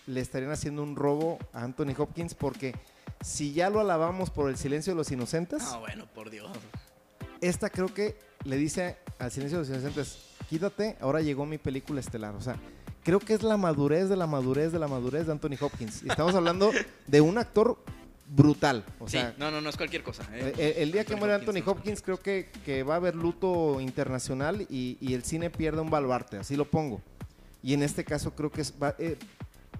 [0.07, 2.73] le estarían haciendo un robo a Anthony Hopkins porque
[3.21, 6.49] si ya lo alabamos por el silencio de los inocentes, Ah, bueno, por Dios.
[7.41, 10.17] esta creo que le dice al silencio de los inocentes,
[10.49, 12.33] quítate, ahora llegó mi película estelar.
[12.33, 12.55] O sea,
[13.05, 16.03] creo que es la madurez de la madurez de la madurez de Anthony Hopkins.
[16.03, 16.71] Estamos hablando
[17.07, 17.77] de un actor
[18.27, 18.83] brutal.
[18.99, 20.23] O sea, sí, no, no, no es cualquier cosa.
[20.33, 20.53] ¿eh?
[20.57, 24.65] el, el día que muere Anthony Hopkins, creo que, que va a haber luto internacional
[24.69, 26.99] y, y el cine pierde un baluarte, así lo pongo.
[27.63, 29.17] Y en este caso creo que es, va- eh,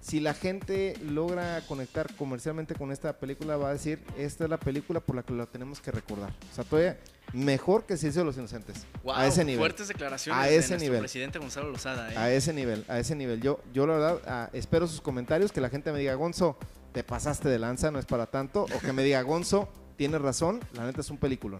[0.00, 4.58] si la gente logra conectar comercialmente con esta película, va a decir, esta es la
[4.58, 6.30] película por la que la tenemos que recordar.
[6.52, 6.98] O sea, todavía
[7.32, 8.86] mejor que Ciencia de los Inocentes.
[9.12, 9.58] A ese nivel.
[9.58, 11.00] Fuertes declaraciones A ese nivel.
[11.00, 12.12] presidente Gonzalo Lozada.
[12.12, 12.16] ¿eh?
[12.16, 13.40] A ese nivel, a ese nivel.
[13.40, 16.56] Yo, yo la verdad, ah, espero sus comentarios, que la gente me diga, Gonzo,
[16.92, 18.64] te pasaste de lanza, no es para tanto.
[18.64, 21.58] O que me diga, Gonzo, tienes razón, la neta es un película.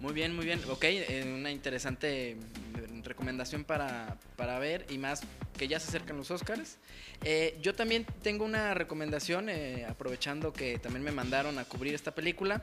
[0.00, 0.60] Muy bien, muy bien.
[0.68, 5.22] Ok, eh, una interesante mm, recomendación para, para, ver y más
[5.56, 6.76] que ya se acercan los Oscars.
[7.24, 12.14] Eh, yo también tengo una recomendación, eh, aprovechando que también me mandaron a cubrir esta
[12.14, 12.62] película.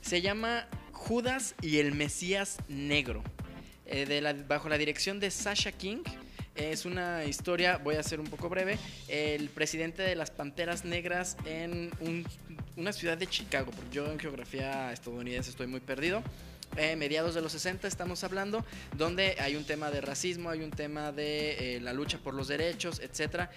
[0.00, 3.22] Se llama Judas y el Mesías Negro,
[3.84, 6.02] de bajo la dirección de Sasha King.
[6.54, 8.78] Es una historia, voy a ser un poco breve,
[9.08, 11.90] el presidente de las Panteras Negras en
[12.76, 16.22] una ciudad de Chicago, porque yo en geografía estadounidense estoy muy perdido.
[16.76, 18.64] Eh, mediados de los 60 estamos hablando,
[18.96, 22.46] donde hay un tema de racismo, hay un tema de eh, la lucha por los
[22.46, 23.50] derechos, etcétera.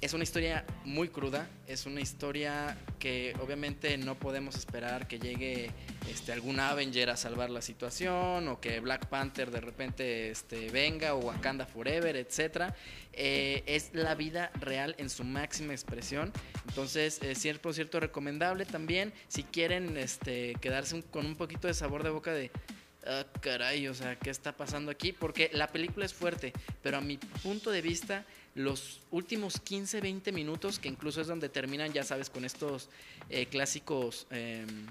[0.00, 5.70] Es una historia muy cruda, es una historia que obviamente no podemos esperar que llegue
[6.10, 11.14] este, algún Avenger a salvar la situación o que Black Panther de repente este, venga
[11.14, 12.74] o Wakanda Forever, etc.
[13.14, 16.30] Eh, es la vida real en su máxima expresión.
[16.68, 22.02] Entonces, es cierto, cierto recomendable también si quieren este, quedarse con un poquito de sabor
[22.02, 22.50] de boca de
[23.06, 25.12] ah, caray, o sea, ¿qué está pasando aquí?
[25.12, 28.24] Porque la película es fuerte, pero a mi punto de vista
[28.56, 32.88] los últimos 15, 20 minutos, que incluso es donde terminan, ya sabes, con estos
[33.30, 34.26] eh, clásicos...
[34.30, 34.86] Em,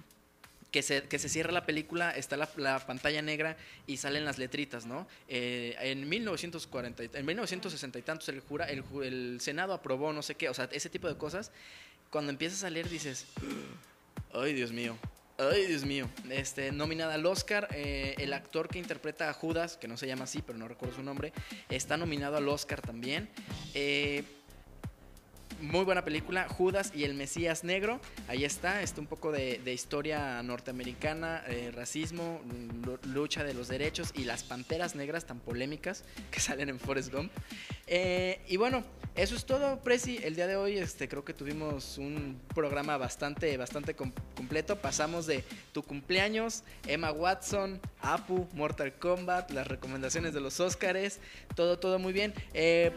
[0.72, 3.56] que se, que se, cierra la película, está la, pantalla negra
[3.88, 5.08] y salen las letritas, ¿no?
[5.30, 10.36] Eh, en, 1940, en 1960 y tantos el, jura, el, el, Senado aprobó no sé
[10.36, 11.50] qué, o sea, ese tipo de cosas.
[12.10, 13.26] Cuando empiezas a leer dices,
[14.34, 14.98] ay Dios mío,
[15.38, 16.10] Ay, Dios mío.
[16.30, 17.68] Este, nominada al Oscar.
[17.74, 20.96] Eh, el actor que interpreta a Judas, que no se llama así, pero no recuerdo
[20.96, 21.34] su nombre,
[21.70, 23.30] está nominado al Oscar también.
[23.74, 24.24] Eh,
[25.62, 28.00] muy buena película, Judas y el Mesías Negro.
[28.28, 32.42] Ahí está, está un poco de, historia norteamericana, eh, racismo,
[33.04, 37.32] lucha de los derechos y las panteras negras tan polémicas que salen en Forrest Gump.
[37.88, 38.84] Eh, y bueno,
[39.16, 40.20] eso es todo, Prezi.
[40.24, 44.76] El día de hoy este, creo que tuvimos un programa bastante, bastante completo.
[44.78, 51.20] Pasamos de tu cumpleaños, Emma Watson, Apu, Mortal Kombat, las recomendaciones de los Oscars,
[51.56, 52.34] todo, todo muy bien.
[52.54, 52.92] Eh,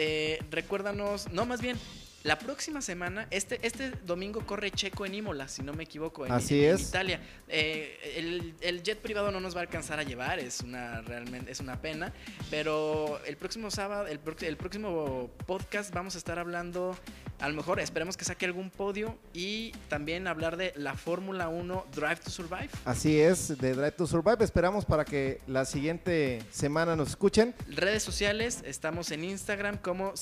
[0.00, 1.76] eh, recuérdanos, no, más bien,
[2.24, 6.32] la próxima semana, este, este domingo corre Checo en Imola, si no me equivoco, en,
[6.32, 6.88] Así es.
[6.88, 7.20] Italia.
[7.48, 11.60] Eh, el, jet privado no nos va a alcanzar a llevar, es una realmente es
[11.60, 12.12] una pena.
[12.50, 16.96] Pero el próximo sábado, el, el próximo podcast vamos a estar hablando
[17.40, 21.86] a lo mejor esperemos que saque algún podio y también hablar de la Fórmula 1
[21.94, 22.70] Drive to Survive.
[22.84, 24.44] Así es, de Drive to Survive.
[24.44, 27.54] Esperamos para que la siguiente semana nos escuchen.
[27.68, 30.16] Redes sociales, estamos en Instagram como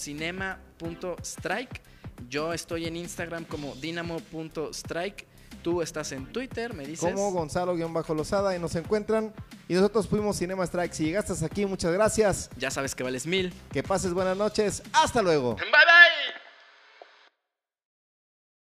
[0.79, 1.83] cinema.strike.
[2.29, 5.27] Yo estoy en Instagram como dinamo.strike.
[5.63, 7.13] Tú estás en Twitter, me dices.
[7.13, 9.35] Como Gonzalo-Lozada y nos encuentran.
[9.69, 10.93] Y nosotros fuimos Cinema Strike.
[10.93, 12.51] Si llegaste aquí, muchas gracias.
[12.57, 13.53] Ya sabes que vales mil.
[13.73, 14.83] Que pases buenas noches.
[14.93, 15.57] Hasta luego.
[15.57, 16.46] Bye.